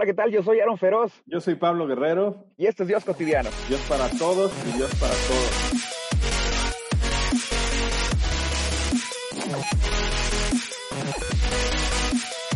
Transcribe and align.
Hola, 0.00 0.06
¿qué 0.06 0.14
tal? 0.14 0.30
Yo 0.30 0.42
soy 0.42 0.58
Aaron 0.60 0.78
Feroz. 0.78 1.12
Yo 1.26 1.42
soy 1.42 1.56
Pablo 1.56 1.86
Guerrero. 1.86 2.46
Y 2.56 2.64
esto 2.64 2.84
es 2.84 2.88
Dios 2.88 3.04
Cotidiano. 3.04 3.50
Dios 3.68 3.82
para 3.86 4.08
todos 4.08 4.50
y 4.66 4.78
Dios 4.78 4.90
para 4.94 5.12
todos. 5.12 5.90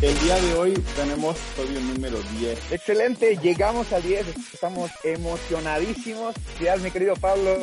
El 0.05 0.19
día 0.19 0.39
de 0.39 0.55
hoy 0.59 0.75
tenemos 0.97 1.35
episodio 1.57 1.81
número 1.81 2.19
10. 2.39 2.73
Excelente, 2.73 3.39
llegamos 3.43 3.91
al 3.91 4.03
10, 4.03 4.53
estamos 4.53 4.91
emocionadísimos. 5.03 6.35
Ya, 6.61 6.77
mi 6.77 6.91
querido 6.91 7.15
Pablo. 7.17 7.57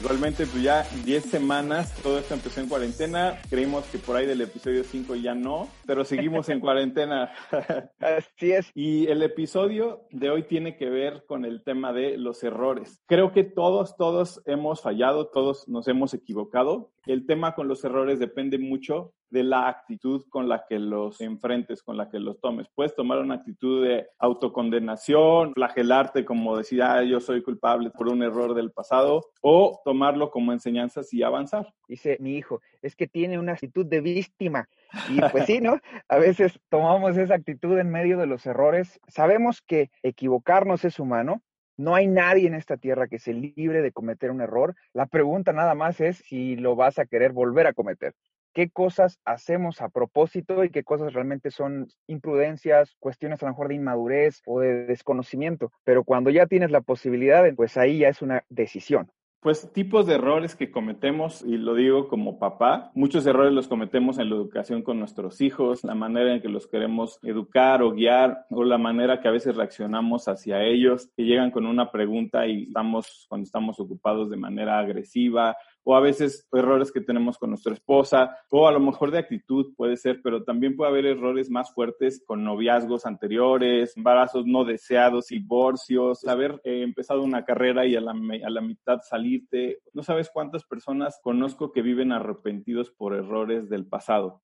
Igualmente, 0.00 0.46
pues 0.46 0.62
ya 0.62 0.86
10 1.04 1.22
semanas, 1.22 1.94
todo 2.02 2.18
esto 2.18 2.32
empezó 2.32 2.62
en 2.62 2.70
cuarentena. 2.70 3.38
Creímos 3.50 3.84
que 3.92 3.98
por 3.98 4.16
ahí 4.16 4.26
del 4.26 4.40
episodio 4.40 4.84
5 4.84 5.16
ya 5.16 5.34
no, 5.34 5.68
pero 5.84 6.02
seguimos 6.06 6.48
en 6.48 6.60
cuarentena. 6.60 7.30
Así 8.00 8.52
es. 8.52 8.70
Y 8.74 9.08
el 9.08 9.22
episodio 9.22 10.06
de 10.12 10.30
hoy 10.30 10.44
tiene 10.44 10.78
que 10.78 10.88
ver 10.88 11.24
con 11.26 11.44
el 11.44 11.62
tema 11.62 11.92
de 11.92 12.16
los 12.16 12.42
errores. 12.42 13.02
Creo 13.06 13.34
que 13.34 13.44
todos, 13.44 13.98
todos 13.98 14.40
hemos 14.46 14.80
fallado, 14.80 15.28
todos 15.28 15.68
nos 15.68 15.86
hemos 15.88 16.14
equivocado. 16.14 16.90
El 17.04 17.26
tema 17.26 17.54
con 17.54 17.68
los 17.68 17.84
errores 17.84 18.18
depende 18.18 18.56
mucho 18.56 19.12
de 19.32 19.42
la 19.42 19.66
actitud 19.66 20.24
con 20.28 20.46
la 20.46 20.66
que 20.68 20.78
los 20.78 21.20
enfrentes, 21.22 21.82
con 21.82 21.96
la 21.96 22.10
que 22.10 22.20
los 22.20 22.38
tomes. 22.38 22.68
Puedes 22.74 22.94
tomar 22.94 23.18
una 23.18 23.36
actitud 23.36 23.84
de 23.84 24.06
autocondenación, 24.18 25.54
flagelarte 25.54 26.24
como 26.26 26.58
decir, 26.58 26.82
ah, 26.82 27.02
yo 27.02 27.18
soy 27.18 27.42
culpable 27.42 27.90
por 27.90 28.08
un 28.08 28.22
error 28.22 28.54
del 28.54 28.72
pasado, 28.72 29.24
o 29.40 29.80
tomarlo 29.84 30.30
como 30.30 30.52
enseñanzas 30.52 31.12
y 31.14 31.22
avanzar. 31.22 31.72
Dice 31.88 32.18
mi 32.20 32.36
hijo, 32.36 32.60
es 32.82 32.94
que 32.94 33.06
tiene 33.06 33.38
una 33.38 33.52
actitud 33.52 33.86
de 33.86 34.02
víctima. 34.02 34.68
Y 35.08 35.20
pues 35.32 35.46
sí, 35.46 35.60
¿no? 35.62 35.78
A 36.08 36.18
veces 36.18 36.60
tomamos 36.68 37.16
esa 37.16 37.34
actitud 37.34 37.78
en 37.78 37.90
medio 37.90 38.18
de 38.18 38.26
los 38.26 38.44
errores. 38.44 39.00
Sabemos 39.08 39.62
que 39.62 39.90
equivocarnos 40.02 40.84
es 40.84 40.98
humano, 40.98 41.42
no 41.78 41.94
hay 41.94 42.06
nadie 42.06 42.46
en 42.46 42.54
esta 42.54 42.76
tierra 42.76 43.08
que 43.08 43.18
se 43.18 43.32
libre 43.32 43.80
de 43.80 43.92
cometer 43.92 44.30
un 44.30 44.42
error. 44.42 44.76
La 44.92 45.06
pregunta 45.06 45.54
nada 45.54 45.74
más 45.74 46.02
es 46.02 46.18
si 46.18 46.54
lo 46.56 46.76
vas 46.76 46.98
a 46.98 47.06
querer 47.06 47.32
volver 47.32 47.66
a 47.66 47.72
cometer 47.72 48.14
qué 48.52 48.70
cosas 48.70 49.18
hacemos 49.24 49.80
a 49.80 49.88
propósito 49.88 50.64
y 50.64 50.70
qué 50.70 50.84
cosas 50.84 51.12
realmente 51.12 51.50
son 51.50 51.88
imprudencias, 52.06 52.94
cuestiones 53.00 53.42
a 53.42 53.46
lo 53.46 53.52
mejor 53.52 53.68
de 53.68 53.74
inmadurez 53.74 54.42
o 54.46 54.60
de 54.60 54.86
desconocimiento. 54.86 55.72
Pero 55.84 56.04
cuando 56.04 56.30
ya 56.30 56.46
tienes 56.46 56.70
la 56.70 56.80
posibilidad, 56.80 57.44
pues 57.54 57.76
ahí 57.76 57.98
ya 57.98 58.08
es 58.08 58.22
una 58.22 58.44
decisión. 58.48 59.10
Pues 59.42 59.72
tipos 59.72 60.06
de 60.06 60.14
errores 60.14 60.54
que 60.54 60.70
cometemos, 60.70 61.42
y 61.42 61.56
lo 61.56 61.74
digo 61.74 62.06
como 62.06 62.38
papá, 62.38 62.92
muchos 62.94 63.26
errores 63.26 63.52
los 63.52 63.66
cometemos 63.66 64.18
en 64.18 64.30
la 64.30 64.36
educación 64.36 64.82
con 64.82 65.00
nuestros 65.00 65.40
hijos, 65.40 65.82
la 65.82 65.96
manera 65.96 66.32
en 66.32 66.40
que 66.40 66.48
los 66.48 66.68
queremos 66.68 67.18
educar 67.24 67.82
o 67.82 67.90
guiar, 67.90 68.46
o 68.50 68.62
la 68.62 68.78
manera 68.78 69.20
que 69.20 69.26
a 69.26 69.32
veces 69.32 69.56
reaccionamos 69.56 70.28
hacia 70.28 70.62
ellos, 70.62 71.10
que 71.16 71.24
llegan 71.24 71.50
con 71.50 71.66
una 71.66 71.90
pregunta 71.90 72.46
y 72.46 72.68
estamos, 72.68 73.26
cuando 73.28 73.44
estamos 73.44 73.80
ocupados 73.80 74.30
de 74.30 74.36
manera 74.36 74.78
agresiva, 74.78 75.56
o 75.84 75.96
a 75.96 76.00
veces 76.00 76.46
errores 76.52 76.92
que 76.92 77.00
tenemos 77.00 77.38
con 77.38 77.50
nuestra 77.50 77.72
esposa, 77.72 78.36
o 78.50 78.66
a 78.68 78.72
lo 78.72 78.80
mejor 78.80 79.10
de 79.10 79.18
actitud 79.18 79.74
puede 79.76 79.96
ser, 79.96 80.20
pero 80.22 80.44
también 80.44 80.76
puede 80.76 80.90
haber 80.90 81.06
errores 81.06 81.50
más 81.50 81.72
fuertes 81.72 82.22
con 82.26 82.44
noviazgos 82.44 83.06
anteriores, 83.06 83.96
embarazos 83.96 84.46
no 84.46 84.64
deseados, 84.64 85.26
divorcios, 85.28 86.26
haber 86.26 86.60
eh, 86.64 86.82
empezado 86.82 87.22
una 87.22 87.44
carrera 87.44 87.86
y 87.86 87.96
a 87.96 88.00
la, 88.00 88.12
a 88.12 88.50
la 88.50 88.60
mitad 88.60 89.00
salirte. 89.02 89.80
No 89.92 90.02
sabes 90.02 90.30
cuántas 90.32 90.64
personas 90.64 91.20
conozco 91.22 91.72
que 91.72 91.82
viven 91.82 92.12
arrepentidos 92.12 92.90
por 92.90 93.14
errores 93.14 93.68
del 93.68 93.86
pasado. 93.86 94.42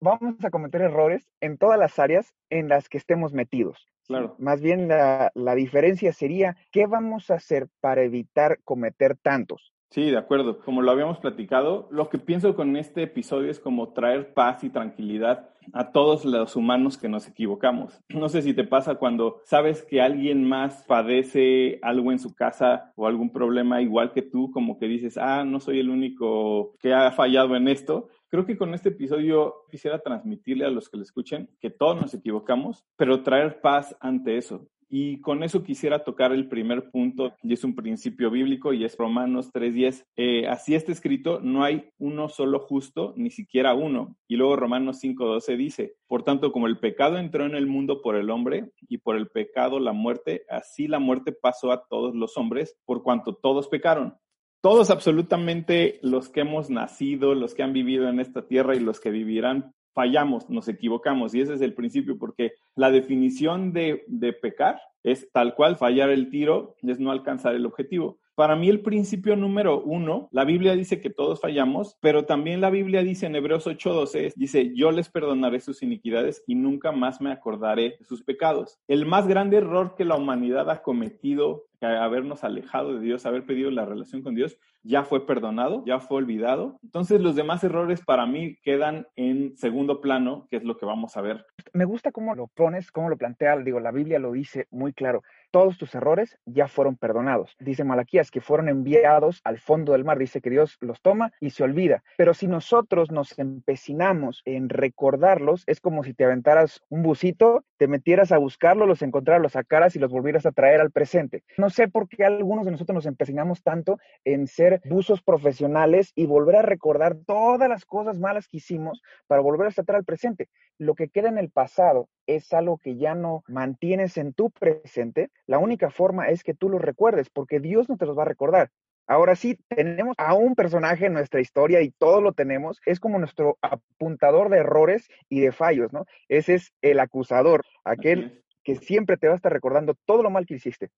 Vamos 0.00 0.44
a 0.44 0.50
cometer 0.50 0.82
errores 0.82 1.30
en 1.40 1.58
todas 1.58 1.78
las 1.78 2.00
áreas 2.00 2.34
en 2.50 2.68
las 2.68 2.88
que 2.88 2.98
estemos 2.98 3.32
metidos. 3.32 3.86
Claro. 4.08 4.34
Más 4.38 4.60
bien 4.60 4.88
la, 4.88 5.30
la 5.34 5.54
diferencia 5.54 6.12
sería, 6.12 6.56
¿qué 6.72 6.86
vamos 6.86 7.30
a 7.30 7.34
hacer 7.34 7.68
para 7.80 8.02
evitar 8.02 8.58
cometer 8.64 9.16
tantos? 9.16 9.72
Sí, 9.92 10.10
de 10.10 10.16
acuerdo. 10.16 10.58
Como 10.60 10.80
lo 10.80 10.90
habíamos 10.90 11.18
platicado, 11.18 11.86
lo 11.90 12.08
que 12.08 12.16
pienso 12.16 12.56
con 12.56 12.76
este 12.78 13.02
episodio 13.02 13.50
es 13.50 13.60
como 13.60 13.92
traer 13.92 14.32
paz 14.32 14.64
y 14.64 14.70
tranquilidad 14.70 15.50
a 15.74 15.92
todos 15.92 16.24
los 16.24 16.56
humanos 16.56 16.96
que 16.96 17.10
nos 17.10 17.28
equivocamos. 17.28 18.00
No 18.22 18.30
sé 18.30 18.40
si 18.40 18.54
te 18.54 18.64
pasa 18.64 18.94
cuando 18.94 19.42
sabes 19.44 19.82
que 19.82 20.00
alguien 20.00 20.48
más 20.48 20.84
padece 20.86 21.78
algo 21.82 22.10
en 22.10 22.18
su 22.18 22.34
casa 22.34 22.92
o 22.96 23.06
algún 23.06 23.32
problema 23.32 23.82
igual 23.82 24.12
que 24.12 24.22
tú, 24.22 24.50
como 24.50 24.78
que 24.78 24.86
dices, 24.86 25.18
ah, 25.18 25.44
no 25.44 25.60
soy 25.60 25.80
el 25.80 25.90
único 25.90 26.74
que 26.78 26.94
ha 26.94 27.10
fallado 27.10 27.54
en 27.54 27.68
esto. 27.68 28.08
Creo 28.30 28.46
que 28.46 28.56
con 28.56 28.72
este 28.72 28.88
episodio 28.88 29.56
quisiera 29.70 29.98
transmitirle 29.98 30.64
a 30.64 30.70
los 30.70 30.88
que 30.88 30.96
le 30.96 31.02
escuchen 31.02 31.50
que 31.60 31.68
todos 31.68 32.00
nos 32.00 32.14
equivocamos, 32.14 32.86
pero 32.96 33.22
traer 33.22 33.60
paz 33.60 33.94
ante 34.00 34.38
eso. 34.38 34.68
Y 34.94 35.22
con 35.22 35.42
eso 35.42 35.62
quisiera 35.62 36.04
tocar 36.04 36.32
el 36.32 36.50
primer 36.50 36.90
punto, 36.90 37.34
y 37.42 37.54
es 37.54 37.64
un 37.64 37.74
principio 37.74 38.30
bíblico, 38.30 38.74
y 38.74 38.84
es 38.84 38.94
Romanos 38.98 39.50
3.10. 39.50 40.04
Eh, 40.16 40.46
así 40.46 40.74
está 40.74 40.92
escrito, 40.92 41.40
no 41.40 41.64
hay 41.64 41.88
uno 41.96 42.28
solo 42.28 42.58
justo, 42.58 43.14
ni 43.16 43.30
siquiera 43.30 43.72
uno. 43.72 44.18
Y 44.28 44.36
luego 44.36 44.54
Romanos 44.54 45.02
5.12 45.02 45.56
dice, 45.56 45.94
por 46.06 46.24
tanto, 46.24 46.52
como 46.52 46.66
el 46.66 46.78
pecado 46.78 47.16
entró 47.16 47.46
en 47.46 47.54
el 47.54 47.66
mundo 47.66 48.02
por 48.02 48.16
el 48.16 48.28
hombre, 48.28 48.70
y 48.86 48.98
por 48.98 49.16
el 49.16 49.28
pecado 49.28 49.80
la 49.80 49.94
muerte, 49.94 50.44
así 50.50 50.88
la 50.88 50.98
muerte 50.98 51.32
pasó 51.32 51.72
a 51.72 51.86
todos 51.88 52.14
los 52.14 52.36
hombres, 52.36 52.76
por 52.84 53.02
cuanto 53.02 53.34
todos 53.34 53.68
pecaron. 53.68 54.18
Todos 54.60 54.90
absolutamente 54.90 56.00
los 56.02 56.28
que 56.28 56.40
hemos 56.42 56.68
nacido, 56.68 57.34
los 57.34 57.54
que 57.54 57.62
han 57.62 57.72
vivido 57.72 58.10
en 58.10 58.20
esta 58.20 58.46
tierra 58.46 58.76
y 58.76 58.80
los 58.80 59.00
que 59.00 59.10
vivirán 59.10 59.72
fallamos, 59.94 60.48
nos 60.48 60.68
equivocamos. 60.68 61.34
Y 61.34 61.40
ese 61.40 61.54
es 61.54 61.60
el 61.60 61.74
principio, 61.74 62.18
porque 62.18 62.52
la 62.74 62.90
definición 62.90 63.72
de, 63.72 64.04
de, 64.06 64.32
pecar 64.32 64.80
es 65.02 65.30
tal 65.32 65.54
cual 65.54 65.76
fallar 65.76 66.10
el 66.10 66.30
tiro, 66.30 66.76
es 66.82 66.98
no 66.98 67.10
alcanzar 67.10 67.54
el 67.54 67.66
objetivo. 67.66 68.18
Para 68.42 68.56
mí 68.56 68.68
el 68.68 68.80
principio 68.80 69.36
número 69.36 69.80
uno, 69.80 70.28
la 70.32 70.44
Biblia 70.44 70.74
dice 70.74 71.00
que 71.00 71.10
todos 71.10 71.40
fallamos, 71.40 71.96
pero 72.00 72.24
también 72.24 72.60
la 72.60 72.70
Biblia 72.70 73.04
dice 73.04 73.26
en 73.26 73.36
Hebreos 73.36 73.68
8:12, 73.68 74.32
dice, 74.34 74.72
yo 74.74 74.90
les 74.90 75.08
perdonaré 75.08 75.60
sus 75.60 75.80
iniquidades 75.84 76.42
y 76.48 76.56
nunca 76.56 76.90
más 76.90 77.20
me 77.20 77.30
acordaré 77.30 77.94
de 78.00 78.04
sus 78.04 78.24
pecados. 78.24 78.80
El 78.88 79.06
más 79.06 79.28
grande 79.28 79.58
error 79.58 79.94
que 79.96 80.04
la 80.04 80.16
humanidad 80.16 80.68
ha 80.70 80.82
cometido 80.82 81.66
habernos 81.86 82.44
alejado 82.44 82.94
de 82.94 83.00
Dios, 83.00 83.26
haber 83.26 83.44
pedido 83.44 83.70
la 83.70 83.84
relación 83.84 84.22
con 84.22 84.34
Dios, 84.34 84.56
ya 84.82 85.04
fue 85.04 85.26
perdonado, 85.26 85.84
ya 85.86 86.00
fue 86.00 86.18
olvidado. 86.18 86.78
Entonces 86.82 87.20
los 87.20 87.36
demás 87.36 87.62
errores 87.64 88.02
para 88.04 88.26
mí 88.26 88.56
quedan 88.62 89.06
en 89.16 89.56
segundo 89.56 90.00
plano, 90.00 90.46
que 90.50 90.56
es 90.56 90.64
lo 90.64 90.76
que 90.76 90.86
vamos 90.86 91.16
a 91.16 91.22
ver. 91.22 91.44
Me 91.72 91.84
gusta 91.84 92.12
cómo 92.12 92.34
lo 92.34 92.48
pones, 92.48 92.90
cómo 92.90 93.08
lo 93.08 93.16
planteas, 93.16 93.64
digo, 93.64 93.80
la 93.80 93.92
Biblia 93.92 94.18
lo 94.18 94.32
dice 94.32 94.66
muy 94.70 94.92
claro. 94.92 95.22
Todos 95.52 95.76
tus 95.76 95.94
errores 95.94 96.38
ya 96.46 96.66
fueron 96.66 96.96
perdonados. 96.96 97.54
Dice 97.60 97.84
Malaquías 97.84 98.30
que 98.30 98.40
fueron 98.40 98.70
enviados 98.70 99.42
al 99.44 99.58
fondo 99.58 99.92
del 99.92 100.02
mar. 100.02 100.18
Dice 100.18 100.40
que 100.40 100.48
Dios 100.48 100.78
los 100.80 101.02
toma 101.02 101.30
y 101.40 101.50
se 101.50 101.62
olvida. 101.62 102.02
Pero 102.16 102.32
si 102.32 102.46
nosotros 102.46 103.10
nos 103.10 103.38
empecinamos 103.38 104.40
en 104.46 104.70
recordarlos, 104.70 105.64
es 105.66 105.78
como 105.78 106.04
si 106.04 106.14
te 106.14 106.24
aventaras 106.24 106.80
un 106.88 107.02
busito, 107.02 107.66
te 107.76 107.86
metieras 107.86 108.32
a 108.32 108.38
buscarlos, 108.38 108.88
los 108.88 109.02
encontraras, 109.02 109.42
los 109.42 109.52
sacaras 109.52 109.94
y 109.94 109.98
los 109.98 110.10
volvieras 110.10 110.46
a 110.46 110.52
traer 110.52 110.80
al 110.80 110.90
presente. 110.90 111.44
No 111.58 111.68
sé 111.68 111.86
por 111.86 112.08
qué 112.08 112.24
algunos 112.24 112.64
de 112.64 112.70
nosotros 112.70 112.94
nos 112.94 113.06
empecinamos 113.06 113.62
tanto 113.62 113.98
en 114.24 114.46
ser 114.46 114.80
buzos 114.86 115.20
profesionales 115.22 116.12
y 116.14 116.24
volver 116.24 116.56
a 116.56 116.62
recordar 116.62 117.14
todas 117.26 117.68
las 117.68 117.84
cosas 117.84 118.18
malas 118.18 118.48
que 118.48 118.56
hicimos 118.56 119.02
para 119.26 119.42
volver 119.42 119.66
a 119.66 119.72
tratar 119.72 119.96
al 119.96 120.04
presente. 120.04 120.48
Lo 120.78 120.94
que 120.94 121.10
queda 121.10 121.28
en 121.28 121.36
el 121.36 121.50
pasado 121.50 122.08
es 122.26 122.52
algo 122.52 122.78
que 122.78 122.96
ya 122.96 123.14
no 123.14 123.42
mantienes 123.48 124.16
en 124.16 124.32
tu 124.32 124.50
presente. 124.50 125.30
La 125.46 125.58
única 125.58 125.90
forma 125.90 126.28
es 126.28 126.42
que 126.42 126.54
tú 126.54 126.68
lo 126.68 126.78
recuerdes, 126.78 127.30
porque 127.30 127.60
Dios 127.60 127.88
no 127.88 127.96
te 127.96 128.06
los 128.06 128.16
va 128.16 128.22
a 128.22 128.26
recordar. 128.26 128.70
Ahora 129.06 129.34
sí, 129.34 129.58
tenemos 129.68 130.14
a 130.16 130.34
un 130.34 130.54
personaje 130.54 131.06
en 131.06 131.12
nuestra 131.12 131.40
historia 131.40 131.82
y 131.82 131.90
todos 131.90 132.22
lo 132.22 132.32
tenemos. 132.32 132.80
Es 132.86 133.00
como 133.00 133.18
nuestro 133.18 133.58
apuntador 133.60 134.48
de 134.48 134.58
errores 134.58 135.08
y 135.28 135.40
de 135.40 135.52
fallos, 135.52 135.92
¿no? 135.92 136.06
Ese 136.28 136.54
es 136.54 136.72
el 136.82 137.00
acusador, 137.00 137.64
aquel 137.84 138.42
que 138.62 138.76
siempre 138.76 139.16
te 139.16 139.26
va 139.26 139.34
a 139.34 139.36
estar 139.36 139.52
recordando 139.52 139.96
todo 140.06 140.22
lo 140.22 140.30
mal 140.30 140.46
que 140.46 140.54
hiciste. 140.54 140.90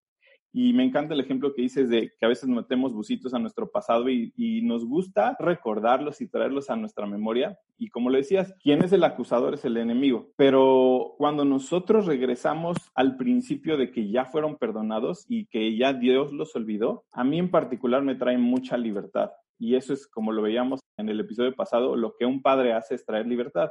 Y 0.56 0.72
me 0.72 0.84
encanta 0.84 1.14
el 1.14 1.20
ejemplo 1.20 1.52
que 1.52 1.62
dices 1.62 1.90
de 1.90 2.12
que 2.16 2.24
a 2.24 2.28
veces 2.28 2.48
metemos 2.48 2.94
busitos 2.94 3.34
a 3.34 3.40
nuestro 3.40 3.72
pasado 3.72 4.08
y, 4.08 4.32
nos 4.62 4.86
gusta 4.86 5.36
recordarlos 5.40 6.20
y 6.20 6.28
traerlos 6.28 6.70
a 6.70 6.76
nuestra 6.76 7.06
memoria. 7.06 7.58
Y 7.76 7.88
como 7.88 8.08
le 8.08 8.18
decías, 8.18 8.54
¿quién 8.62 8.84
es 8.84 8.92
el 8.92 9.02
acusador? 9.02 9.54
Es 9.54 9.64
el 9.64 9.76
enemigo. 9.76 10.30
Pero 10.36 11.16
cuando 11.18 11.44
nosotros 11.44 12.06
regresamos 12.06 12.76
al 12.94 13.16
principio 13.16 13.76
de 13.76 13.90
que 13.90 14.08
ya 14.08 14.26
fueron 14.26 14.56
perdonados 14.56 15.26
y 15.28 15.46
que 15.46 15.76
ya 15.76 15.92
Dios 15.92 16.32
los 16.32 16.54
olvidó, 16.54 17.04
a 17.10 17.24
mí 17.24 17.40
en 17.40 17.50
particular 17.50 18.02
me 18.02 18.14
trae 18.14 18.38
mucha 18.38 18.76
libertad. 18.76 19.32
Y 19.58 19.74
eso 19.74 19.92
es 19.92 20.06
como 20.06 20.30
lo 20.30 20.42
veíamos 20.42 20.78
en 20.96 21.08
el 21.08 21.18
episodio 21.18 21.52
pasado, 21.56 21.96
lo 21.96 22.14
que 22.16 22.26
un 22.26 22.42
padre 22.42 22.74
hace 22.74 22.94
es 22.94 23.04
traer 23.04 23.26
libertad. 23.26 23.70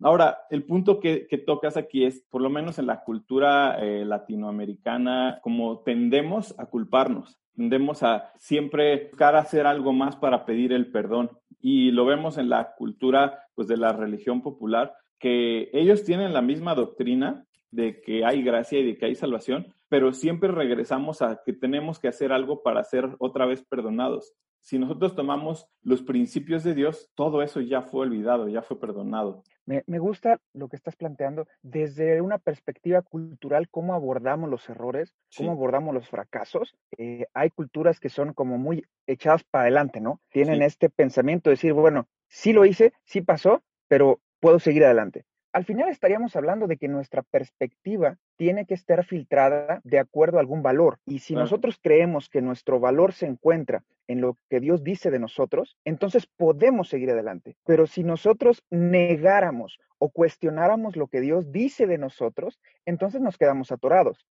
Ahora, 0.00 0.38
el 0.50 0.64
punto 0.64 1.00
que, 1.00 1.26
tocas 1.44 1.76
aquí 1.76 2.04
es, 2.04 2.24
por 2.30 2.40
lo 2.40 2.50
menos 2.50 2.78
en 2.78 2.86
la 2.86 3.02
cultura 3.02 3.78
eh, 3.80 4.04
latinoamericana, 4.04 5.40
como 5.42 5.80
tendemos 5.80 6.54
a 6.58 6.66
culparnos, 6.66 7.38
tendemos 7.56 8.04
a 8.04 8.30
siempre 8.36 9.08
buscar 9.08 9.34
hacer 9.34 9.66
algo 9.66 9.92
más 9.92 10.14
para 10.16 10.44
pedir 10.44 10.72
el 10.72 10.92
perdón. 10.92 11.30
Y 11.60 11.90
lo 11.90 12.04
vemos 12.06 12.38
en 12.38 12.48
la 12.48 12.74
cultura 12.76 13.40
pues, 13.56 13.66
de 13.66 13.76
la 13.76 13.92
religión 13.92 14.42
popular, 14.42 14.94
que 15.18 15.68
ellos 15.72 16.04
tienen 16.04 16.32
la 16.32 16.42
misma 16.42 16.76
doctrina, 16.76 17.44
de 17.72 18.00
que 18.00 18.24
hay 18.24 18.42
gracia 18.42 18.78
y 18.78 18.86
de 18.86 18.96
que 18.96 19.06
hay 19.06 19.14
salvación, 19.16 19.74
pero 19.88 20.12
siempre 20.12 20.50
regresamos 20.50 21.22
a 21.22 21.40
que 21.44 21.52
tenemos 21.52 21.98
que 21.98 22.08
hacer 22.08 22.32
algo 22.32 22.62
para 22.62 22.84
ser 22.84 23.16
otra 23.18 23.46
vez 23.46 23.64
perdonados. 23.64 24.34
Si 24.60 24.78
nosotros 24.78 25.14
tomamos 25.14 25.66
los 25.82 26.02
principios 26.02 26.62
de 26.64 26.74
Dios, 26.74 27.10
todo 27.14 27.42
eso 27.42 27.60
ya 27.60 27.82
fue 27.82 28.00
olvidado, 28.00 28.48
ya 28.48 28.60
fue 28.60 28.78
perdonado. 28.78 29.42
Me, 29.64 29.98
gusta 29.98 30.40
lo 30.52 30.68
que 30.68 30.76
estás 30.76 30.96
planteando 30.96 31.46
desde 31.62 32.20
una 32.20 32.38
perspectiva 32.38 33.02
cultural, 33.02 33.68
cómo 33.70 33.94
abordamos 33.94 34.50
los 34.50 34.68
errores, 34.68 35.14
cómo 35.36 35.52
abordamos 35.52 35.94
los 35.94 36.08
fracasos. 36.08 36.74
Eh, 36.96 37.26
hay 37.34 37.50
culturas 37.50 38.00
que 38.00 38.08
son 38.08 38.32
como 38.32 38.58
muy 38.58 38.84
echadas 39.06 39.44
para 39.44 39.62
adelante, 39.64 40.00
¿no? 40.00 40.20
Tienen 40.30 40.62
este 40.62 40.90
pensamiento 40.90 41.50
de 41.50 41.54
decir, 41.54 41.72
bueno, 41.72 42.08
sí 42.28 42.52
lo 42.52 42.64
hice, 42.64 42.92
sí 43.04 43.20
pasó, 43.20 43.62
pero 43.88 44.20
puedo 44.40 44.58
seguir 44.58 44.84
adelante 44.84 45.24
al 45.58 45.64
final 45.64 45.88
estaríamos 45.88 46.36
hablando 46.36 46.68
de 46.68 46.76
que 46.76 46.86
nuestra 46.86 47.24
perspectiva 47.24 48.16
tiene 48.36 48.64
que 48.64 48.74
estar 48.74 49.04
filtrada 49.04 49.80
de 49.82 49.98
acuerdo 49.98 50.36
a 50.36 50.40
algún 50.40 50.62
valor. 50.62 51.00
Y 51.04 51.18
si 51.18 51.34
nosotros 51.34 51.80
creemos 51.82 52.28
que 52.28 52.40
nuestro 52.40 52.78
valor 52.78 53.12
se 53.12 53.26
encuentra 53.26 53.82
en 54.06 54.20
lo 54.20 54.38
que 54.48 54.60
Dios 54.60 54.84
dice 54.84 55.10
de 55.10 55.18
nosotros, 55.18 55.76
entonces 55.84 56.28
podemos 56.28 56.88
seguir 56.88 57.10
adelante. 57.10 57.56
Pero 57.66 57.88
si 57.88 58.04
nosotros 58.04 58.62
negáramos 58.70 59.80
o 59.98 60.10
cuestionáramos 60.10 60.94
lo 60.94 61.08
que 61.08 61.20
Dios 61.20 61.50
dice 61.50 61.88
de 61.88 61.98
nosotros, 61.98 62.60
entonces 62.86 63.20
nos 63.20 63.36
quedamos 63.36 63.72
atorados. 63.72 64.28